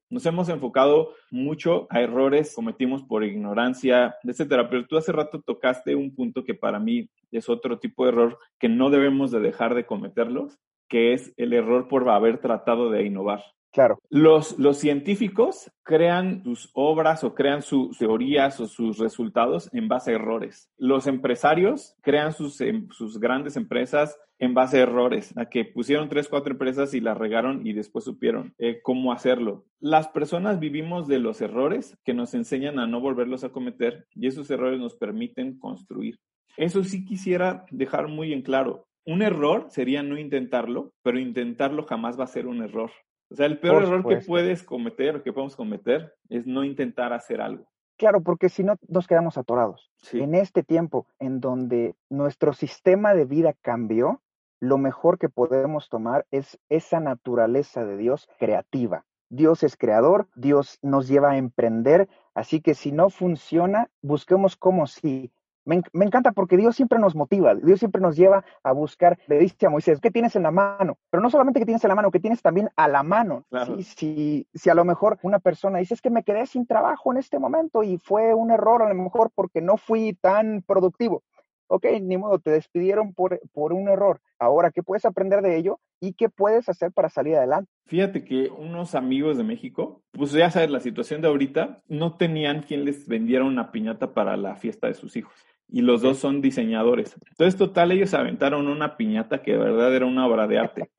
Nos 0.10 0.26
hemos 0.26 0.50
enfocado 0.50 1.14
mucho 1.32 1.88
a 1.90 2.02
errores 2.02 2.54
cometimos 2.56 3.04
por 3.04 3.24
ignorancia, 3.24 4.16
etcétera, 4.24 4.70
pero 4.70 4.86
tú 4.86 4.98
hace 4.98 5.12
rato 5.12 5.42
tocaste 5.42 5.96
un 5.96 6.16
punto 6.16 6.44
que 6.44 6.54
para 6.54 6.80
mí 6.80 7.10
es 7.32 7.50
otro 7.50 7.80
tipo 7.80 8.06
de 8.06 8.12
error 8.12 8.40
que 8.60 8.70
no 8.70 8.90
debemos 8.90 9.32
de 9.32 9.40
dejar 9.40 9.74
de 9.76 9.86
cometerlos, 9.86 10.60
que 10.88 11.14
es 11.14 11.34
el 11.38 11.54
error 11.54 11.88
por 11.88 12.08
haber 12.10 12.40
tratado 12.40 12.90
de 12.92 13.04
innovar. 13.04 13.44
Claro. 13.74 14.00
Los, 14.12 14.60
los 14.60 14.78
científicos 14.78 15.72
crean 15.82 16.44
sus 16.44 16.70
obras 16.74 17.24
o 17.24 17.34
crean 17.34 17.64
sus 17.64 17.98
teorías 17.98 18.60
o 18.60 18.68
sus 18.68 19.00
resultados 19.00 19.68
en 19.74 19.88
base 19.88 20.12
a 20.12 20.16
errores. 20.16 20.70
Los 20.78 21.08
empresarios 21.08 21.96
crean 22.02 22.34
sus, 22.34 22.62
em, 22.62 22.88
sus 22.92 23.20
grandes 23.20 23.58
empresas 23.58 24.16
en 24.38 24.54
base 24.54 24.78
a 24.78 24.82
errores, 24.84 25.36
a 25.38 25.50
que 25.50 25.66
pusieron 25.66 26.08
tres, 26.08 26.28
cuatro 26.28 26.54
empresas 26.54 26.94
y 26.94 27.02
las 27.02 27.18
regaron 27.18 27.66
y 27.66 27.74
después 27.74 28.06
supieron 28.06 28.54
eh, 28.60 28.80
cómo 28.84 29.12
hacerlo. 29.12 29.66
Las 29.80 30.08
personas 30.08 30.60
vivimos 30.60 31.08
de 31.08 31.18
los 31.18 31.42
errores 31.42 31.98
que 32.06 32.14
nos 32.14 32.36
enseñan 32.36 32.78
a 32.78 32.86
no 32.86 33.02
volverlos 33.02 33.44
a 33.44 33.50
cometer 33.50 34.06
y 34.14 34.28
esos 34.28 34.52
errores 34.52 34.80
nos 34.80 34.96
permiten 34.96 35.58
construir. 35.58 36.20
Eso 36.58 36.84
sí 36.84 37.06
quisiera 37.06 37.66
dejar 37.72 38.08
muy 38.08 38.34
en 38.34 38.44
claro. 38.44 38.86
Un 39.04 39.24
error 39.24 39.66
sería 39.70 40.04
no 40.04 40.20
intentarlo, 40.20 40.94
pero 41.02 41.18
intentarlo 41.18 41.86
jamás 41.86 42.20
va 42.20 42.26
a 42.26 42.28
ser 42.28 42.46
un 42.46 42.62
error. 42.62 42.92
O 43.34 43.36
sea, 43.36 43.48
el 43.48 43.58
peor 43.58 43.82
error 43.82 44.08
que 44.08 44.18
puedes 44.18 44.62
cometer 44.62 45.16
o 45.16 45.24
que 45.24 45.34
podemos 45.34 45.56
cometer 45.56 46.14
es 46.30 46.46
no 46.46 46.64
intentar 46.64 47.14
hacer 47.14 47.42
algo. 47.42 47.66
Claro, 47.98 48.22
porque 48.22 48.48
si 48.48 48.64
no 48.64 48.76
nos 48.88 49.08
quedamos 49.08 49.40
atorados. 49.40 49.92
En 50.12 50.36
este 50.36 50.62
tiempo 50.62 51.08
en 51.18 51.40
donde 51.40 51.96
nuestro 52.10 52.54
sistema 52.54 53.16
de 53.16 53.26
vida 53.26 53.54
cambió, 53.62 54.22
lo 54.60 54.78
mejor 54.78 55.18
que 55.18 55.30
podemos 55.30 55.90
tomar 55.90 56.28
es 56.30 56.60
esa 56.70 57.00
naturaleza 57.00 57.84
de 57.86 57.98
Dios 57.98 58.30
creativa. 58.38 59.04
Dios 59.30 59.64
es 59.64 59.78
creador, 59.78 60.28
Dios 60.36 60.78
nos 60.84 61.08
lleva 61.08 61.32
a 61.32 61.38
emprender, 61.38 62.08
así 62.36 62.62
que 62.62 62.76
si 62.76 62.92
no 62.92 63.10
funciona, 63.10 63.90
busquemos 64.04 64.56
cómo 64.56 64.86
sí. 64.86 65.32
Me, 65.66 65.82
encanta 65.94 66.34
porque 66.34 66.58
Dios 66.58 66.76
siempre 66.76 67.00
nos 67.00 67.16
motiva, 67.16 67.56
Dios 67.56 67.80
siempre 67.80 68.02
nos 68.02 68.18
lleva 68.18 68.44
a 68.64 68.74
buscar, 68.74 69.18
le 69.28 69.40
dice 69.40 69.66
a 69.66 69.70
Moisés, 69.70 70.02
¿qué 70.02 70.12
tienes 70.12 70.36
en 70.36 70.44
la 70.44 70.52
mano? 70.52 70.98
Pero 71.10 71.24
no 71.24 71.30
solamente 71.30 71.60
que 71.60 71.66
tienes 71.66 71.84
en 71.86 71.90
la 71.90 71.96
mano, 71.96 72.12
que 72.12 72.20
tienes 72.20 72.42
también 72.42 72.70
a 72.76 72.88
la 72.90 73.02
mano. 73.04 73.46
Si, 73.80 74.48
si 74.54 74.70
a 74.70 74.76
lo 74.76 74.84
mejor 74.84 75.20
una 75.24 75.40
persona 75.40 75.80
dice, 75.80 75.94
es 75.94 76.02
que 76.02 76.10
me 76.10 76.24
quedé 76.24 76.46
sin 76.48 76.68
trabajo 76.68 77.12
en 77.14 77.18
este 77.18 77.40
momento 77.40 77.84
y 77.84 77.98
fue 77.98 78.34
un 78.34 78.52
error 78.52 78.82
a 78.82 78.90
lo 78.90 78.96
mejor 78.96 79.32
porque 79.34 79.62
no 79.62 79.78
fui 79.78 80.18
tan 80.20 80.64
productivo. 80.68 81.24
Ok, 81.68 81.86
ni 82.02 82.18
modo, 82.18 82.40
te 82.40 82.52
despidieron 82.52 83.14
por, 83.14 83.40
por 83.54 83.72
un 83.72 83.88
error. 83.88 84.20
Ahora, 84.38 84.70
¿qué 84.70 84.84
puedes 84.84 85.06
aprender 85.06 85.42
de 85.42 85.58
ello 85.58 85.80
y 86.02 86.14
qué 86.14 86.28
puedes 86.28 86.68
hacer 86.68 86.92
para 86.92 87.10
salir 87.10 87.38
adelante? 87.38 87.72
Fíjate 87.86 88.26
que 88.26 88.50
unos 88.50 88.96
amigos 88.96 89.38
de 89.38 89.44
México, 89.44 90.04
pues 90.12 90.34
ya 90.34 90.52
sabes, 90.52 90.70
la 90.70 90.82
situación 90.82 91.22
de 91.22 91.30
ahorita, 91.30 91.82
no 91.88 92.18
tenían 92.18 92.64
quien 92.64 92.84
les 92.84 93.08
vendiera 93.08 93.46
una 93.46 93.72
piñata 93.72 94.14
para 94.14 94.36
la 94.36 94.56
fiesta 94.56 94.88
de 94.88 94.94
sus 94.94 95.16
hijos 95.16 95.34
y 95.74 95.82
los 95.82 96.04
dos 96.04 96.20
son 96.20 96.40
diseñadores. 96.40 97.18
Entonces, 97.32 97.58
total, 97.58 97.92
ellos 97.92 98.14
aventaron 98.14 98.68
una 98.68 98.96
piñata 98.96 99.42
que 99.42 99.54
de 99.54 99.58
verdad 99.58 99.96
era 99.96 100.06
una 100.06 100.28
obra 100.28 100.48
de 100.48 100.60
arte. 100.60 100.92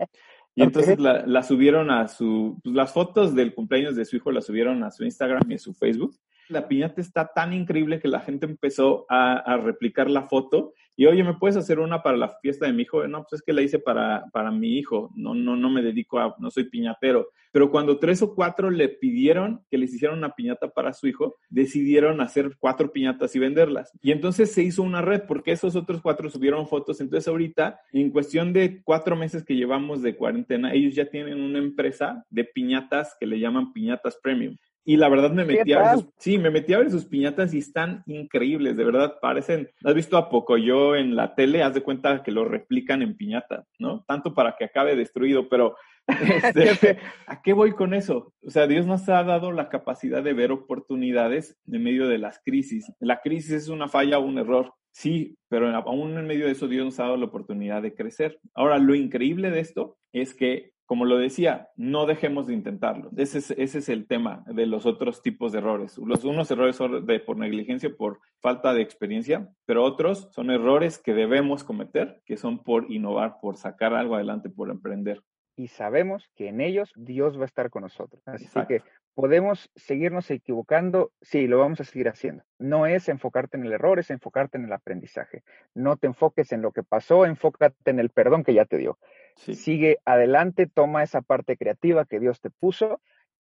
Y 0.57 0.65
entonces 0.65 0.99
la, 0.99 1.43
subieron 1.45 1.93
a 1.93 2.09
su, 2.09 2.59
pues 2.63 2.75
las 2.75 2.93
fotos 2.93 3.37
del 3.37 3.55
cumpleaños 3.55 3.95
de 3.95 4.05
su 4.05 4.17
hijo 4.17 4.33
las 4.33 4.47
subieron 4.47 4.83
a 4.83 4.91
su 4.91 5.05
Instagram 5.05 5.49
y 5.49 5.55
a 5.55 5.59
su 5.59 5.75
Facebook. 5.75 6.17
La 6.49 6.67
piñata 6.67 7.01
está 7.01 7.31
tan 7.33 7.53
increíble 7.53 8.01
que 8.01 8.09
la 8.09 8.19
gente 8.19 8.47
empezó 8.47 9.07
a, 9.09 9.35
a 9.35 9.57
replicar 9.59 10.11
la 10.11 10.23
foto 10.23 10.73
y 10.97 11.07
oye, 11.07 11.25
¿me 11.25 11.35
puedes 11.35 11.57
hacer 11.57 11.81
una 11.81 12.03
para 12.03 12.17
la 12.17 12.29
fiesta 12.41 12.67
de 12.67 12.73
mi 12.73 12.83
hijo? 12.83 13.07
No, 13.09 13.23
pues 13.23 13.41
es 13.41 13.43
que 13.43 13.53
la 13.53 13.63
hice 13.63 13.79
para, 13.79 14.25
para 14.33 14.51
mi 14.51 14.79
hijo, 14.79 15.11
no, 15.17 15.35
no, 15.35 15.57
no 15.57 15.71
me 15.71 15.83
dedico 15.83 16.19
a, 16.19 16.35
no 16.39 16.51
soy 16.51 16.65
piñatero. 16.65 17.31
Pero 17.51 17.71
cuando 17.71 17.99
tres 17.99 18.23
o 18.23 18.35
cuatro 18.35 18.71
le 18.71 18.89
pidieron 18.89 19.65
que 19.71 19.79
les 19.79 19.93
hicieran 19.95 20.19
una 20.19 20.35
piñata 20.35 20.69
para 20.69 20.93
su 20.93 21.07
hijo, 21.07 21.37
decidieron 21.49 22.21
hacer 22.21 22.57
cuatro 22.59 22.93
piñatas 22.93 23.35
y 23.35 23.39
venderlas. 23.39 23.91
Y 24.03 24.13
entonces 24.13 24.53
se 24.53 24.63
hizo 24.63 24.83
una 24.83 25.03
red 25.03 25.23
porque 25.27 25.53
esos 25.53 25.77
otros 25.77 26.01
cuatro 26.01 26.31
subieron 26.31 26.69
fotos. 26.69 27.01
Entonces 27.01 27.29
ahorita, 27.29 27.81
en 27.93 28.11
cuestión 28.11 28.53
de 28.53 28.83
cuatro 28.83 29.17
meses 29.17 29.45
que 29.45 29.57
llevamos 29.57 30.03
de 30.03 30.17
cuarentena, 30.17 30.73
ellos 30.75 30.95
ya 30.95 31.07
tienen 31.07 31.41
una 31.41 31.59
empresa 31.59 32.25
de 32.31 32.45
piñatas 32.45 33.17
que 33.19 33.27
le 33.27 33.41
llaman 33.41 33.73
piñatas 33.73 34.19
premium. 34.23 34.57
Y 34.85 34.97
la 34.97 35.09
verdad 35.09 35.31
me 35.31 35.45
metí 35.45 35.73
a 35.73 35.83
ver 35.83 35.95
sus, 35.95 36.07
sí, 36.19 36.39
me 36.39 36.51
metí 36.51 36.75
a 36.75 36.79
ver 36.79 36.91
sus 36.91 37.07
piñatas 37.07 37.55
y 37.55 37.59
están 37.59 38.03
increíbles, 38.07 38.77
de 38.77 38.85
verdad, 38.85 39.15
parecen, 39.21 39.71
¿has 39.83 39.95
visto 39.95 40.17
a 40.19 40.29
poco 40.29 40.59
yo 40.59 40.95
en 40.95 41.17
la 41.17 41.35
tele? 41.35 41.63
Haz 41.63 41.75
de 41.75 41.83
cuenta 41.83 42.23
que 42.23 42.33
lo 42.33 42.45
replican 42.45 43.01
en 43.01 43.17
piñata, 43.17 43.65
¿no? 43.79 44.05
Tanto 44.07 44.35
para 44.35 44.57
que 44.57 44.65
acabe 44.65 44.95
destruido, 44.95 45.49
pero 45.49 45.77
este, 46.09 46.99
¿a 47.27 47.41
qué 47.41 47.53
voy 47.55 47.73
con 47.73 47.95
eso? 47.95 48.35
O 48.43 48.51
sea, 48.51 48.67
Dios 48.67 48.87
nos 48.87 49.09
ha 49.09 49.25
dado 49.25 49.53
la 49.53 49.71
capacidad 49.71 50.23
de 50.23 50.35
ver 50.35 50.53
oportunidades 50.53 51.57
en 51.67 51.83
medio 51.83 52.07
de 52.07 52.19
las 52.19 52.41
crisis. 52.45 52.93
La 53.01 53.21
crisis 53.21 53.53
es 53.53 53.69
una 53.69 53.89
falla 53.89 54.19
o 54.19 54.27
un 54.27 54.39
error, 54.39 54.75
Sí, 54.95 55.37
pero 55.49 55.75
aún 55.75 56.17
en 56.17 56.27
medio 56.29 56.47
de 56.47 56.53
eso 56.53 56.69
Dios 56.69 56.85
nos 56.85 57.01
ha 57.01 57.05
dado 57.05 57.17
la 57.17 57.25
oportunidad 57.25 57.83
de 57.83 57.95
crecer. 57.95 58.39
Ahora, 58.55 58.79
lo 58.79 58.95
increíble 58.95 59.51
de 59.51 59.59
esto 59.59 59.97
es 60.13 60.35
que 60.35 60.74
como 60.95 61.07
lo 61.07 61.19
decía, 61.19 61.71
no 61.75 62.07
dejemos 62.07 62.47
de 62.47 62.55
intentarlo. 62.55 63.11
Ese 63.17 63.39
es, 63.39 63.51
ese 63.51 63.79
es, 63.81 63.89
el 63.89 64.07
tema 64.07 64.45
de 64.47 64.65
los 64.65 64.87
otros 64.87 65.23
tipos 65.23 65.51
de 65.51 65.59
errores. 65.59 65.99
Los 65.99 66.23
unos 66.23 66.49
errores 66.53 66.77
son 66.77 67.05
de, 67.05 67.19
por 67.19 67.37
negligencia, 67.37 67.91
por 67.97 68.21
falta 68.41 68.73
de 68.73 68.83
experiencia, 68.83 69.49
pero 69.67 69.83
otros 69.83 70.29
son 70.31 70.53
errores 70.53 70.99
que 70.99 71.13
debemos 71.13 71.65
cometer, 71.65 72.23
que 72.25 72.37
son 72.37 72.63
por 72.63 72.93
innovar, 72.93 73.39
por 73.43 73.57
sacar 73.57 73.93
algo 73.93 74.15
adelante, 74.15 74.51
por 74.51 74.71
emprender 74.71 75.21
y 75.57 75.69
sabemos 75.69 76.31
que 76.35 76.49
en 76.49 76.61
ellos 76.61 76.93
Dios 76.97 77.39
va 77.39 77.43
a 77.43 77.47
estar 77.47 77.71
con 77.71 77.83
nosotros. 77.83 78.23
Así 78.27 78.49
que 78.67 78.83
podemos 79.15 79.71
seguirnos 79.77 80.31
equivocando, 80.31 81.13
sí, 81.23 81.47
lo 81.47 81.59
vamos 81.59 81.81
a 81.81 81.85
seguir 81.85 82.09
haciendo. 82.09 82.45
No 82.59 82.87
es 82.87 83.09
enfocarte 83.09 83.57
en 83.57 83.65
el 83.65 83.73
error, 83.73 83.99
es 83.99 84.11
enfocarte 84.11 84.59
en 84.59 84.65
el 84.65 84.73
aprendizaje. 84.73 85.43
No 85.75 85.97
te 85.97 86.09
enfoques 86.09 86.53
en 86.53 86.63
lo 86.63 86.73
que 86.73 86.83
pasó, 86.83 87.25
enfócate 87.25 87.91
en 87.91 88.01
el 88.01 88.11
perdón 88.11 88.45
que 88.45 88.55
ya 88.55 88.65
te 88.65 88.79
dio. 88.79 88.99
Sigue 89.37 89.99
adelante, 90.05 90.67
toma 90.67 91.03
esa 91.03 91.23
parte 91.23 91.57
creativa 91.57 92.05
que 92.05 92.21
Dios 92.21 92.41
te 92.41 92.51
puso, 92.51 93.01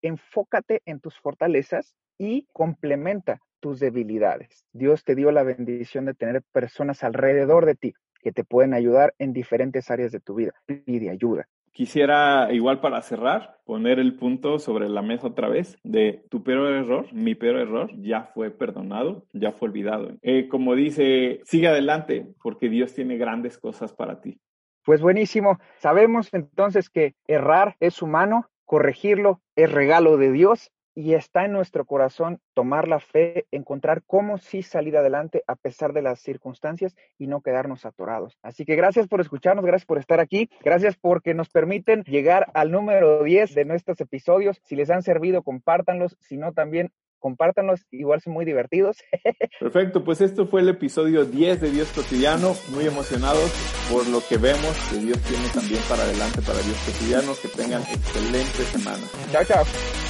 enfócate 0.03 0.83
en 0.85 1.01
tus 1.01 1.19
fortalezas 1.19 1.95
y 2.19 2.47
complementa 2.53 3.41
tus 3.61 3.81
debilidades. 3.81 4.67
Dios 4.73 5.05
te 5.05 5.15
dio 5.15 5.33
la 5.33 5.43
bendición 5.43 6.05
de 6.05 6.15
tener 6.15 6.43
personas 6.53 7.03
alrededor 7.03 7.67
de 7.67 7.75
ti 7.75 7.95
que 8.21 8.33
te 8.33 8.45
pueden 8.45 8.75
ayudar 8.75 9.15
en 9.19 9.33
diferentes 9.33 9.91
áreas 9.91 10.13
de 10.13 10.21
tu 10.21 10.35
vida. 10.35 10.53
Pide 10.67 11.11
ayuda. 11.11 11.49
Quisiera, 11.77 12.49
igual 12.55 12.81
para 12.81 13.03
cerrar, 13.03 13.59
poner 13.67 13.99
el 13.99 14.17
punto 14.17 14.59
sobre 14.59 14.89
la 14.89 15.03
mesa 15.03 15.27
otra 15.27 15.51
vez 15.51 15.77
de 15.85 16.25
tu 16.31 16.43
peor 16.43 16.73
error, 16.73 17.13
mi 17.13 17.35
peor 17.35 17.57
error, 17.57 17.91
ya 17.99 18.31
fue 18.33 18.51
perdonado, 18.51 19.27
ya 19.35 19.53
fue 19.53 19.69
olvidado. 19.69 20.17
Eh, 20.23 20.49
como 20.49 20.75
dice, 20.75 21.43
sigue 21.45 21.69
adelante 21.69 22.33
porque 22.43 22.71
Dios 22.71 22.95
tiene 22.95 23.19
grandes 23.19 23.59
cosas 23.59 23.93
para 23.93 24.23
ti. 24.23 24.41
Pues 24.87 25.03
buenísimo. 25.03 25.59
Sabemos 25.77 26.33
entonces 26.33 26.89
que 26.89 27.15
errar 27.27 27.77
es 27.79 28.01
humano, 28.01 28.49
corregirlo 28.65 29.43
es 29.55 29.71
regalo 29.71 30.17
de 30.17 30.33
Dios 30.33 30.73
y 30.97 31.13
está 31.13 31.45
en 31.45 31.53
nuestro 31.53 31.85
corazón 31.85 32.41
tomar 32.55 32.89
la 32.89 33.01
fe, 33.01 33.47
encontrar 33.51 34.03
cómo 34.07 34.39
sí 34.39 34.63
salir 34.63 34.97
adelante 34.97 35.45
a 35.47 35.55
pesar 35.55 35.93
de 35.93 36.01
las 36.01 36.21
circunstancias 36.21 36.97
y 37.19 37.27
no 37.27 37.43
quedarnos 37.43 37.85
atorados. 37.85 38.39
Así 38.43 38.65
que 38.65 38.77
gracias 38.77 39.07
por 39.07 39.21
escucharnos, 39.21 39.65
gracias 39.65 39.87
por 39.87 39.99
estar 39.99 40.21
aquí, 40.21 40.49
gracias 40.65 40.97
porque 40.97 41.35
nos 41.35 41.51
permiten 41.51 42.03
llegar 42.05 42.47
al 42.55 42.73
número 42.73 43.23
10 43.23 43.55
de 43.55 43.67
nuestros 43.67 44.01
episodios. 44.01 44.59
Si 44.65 44.75
les 44.75 44.91
han 44.91 45.03
servido, 45.03 45.43
compártanlos, 45.43 46.17
si 46.19 46.39
no 46.39 46.55
también 46.55 46.91
compártanlos, 47.19 47.85
igual 47.91 48.23
son 48.23 48.33
muy 48.33 48.47
divertidos. 48.47 48.97
Perfecto, 49.61 50.03
pues 50.03 50.23
esto 50.23 50.47
fue 50.47 50.63
el 50.63 50.71
episodio 50.71 51.27
10 51.27 51.61
de 51.61 51.71
Dios 51.73 51.89
Cotidiano, 51.93 52.55
muy 52.73 52.87
emocionados 52.87 53.53
por 53.93 54.09
lo 54.09 54.21
que 54.27 54.39
vemos 54.39 54.75
que 54.91 54.97
Dios 54.97 55.19
tiene 55.25 55.49
también 55.53 55.83
para 55.91 56.05
adelante 56.05 56.41
para 56.41 56.61
Dios 56.61 56.79
Cotidiano, 56.87 57.33
que 57.43 57.49
tengan 57.49 57.83
excelente 57.83 58.63
semana. 58.65 59.05
Chao, 59.31 59.45
chao. 59.45 60.06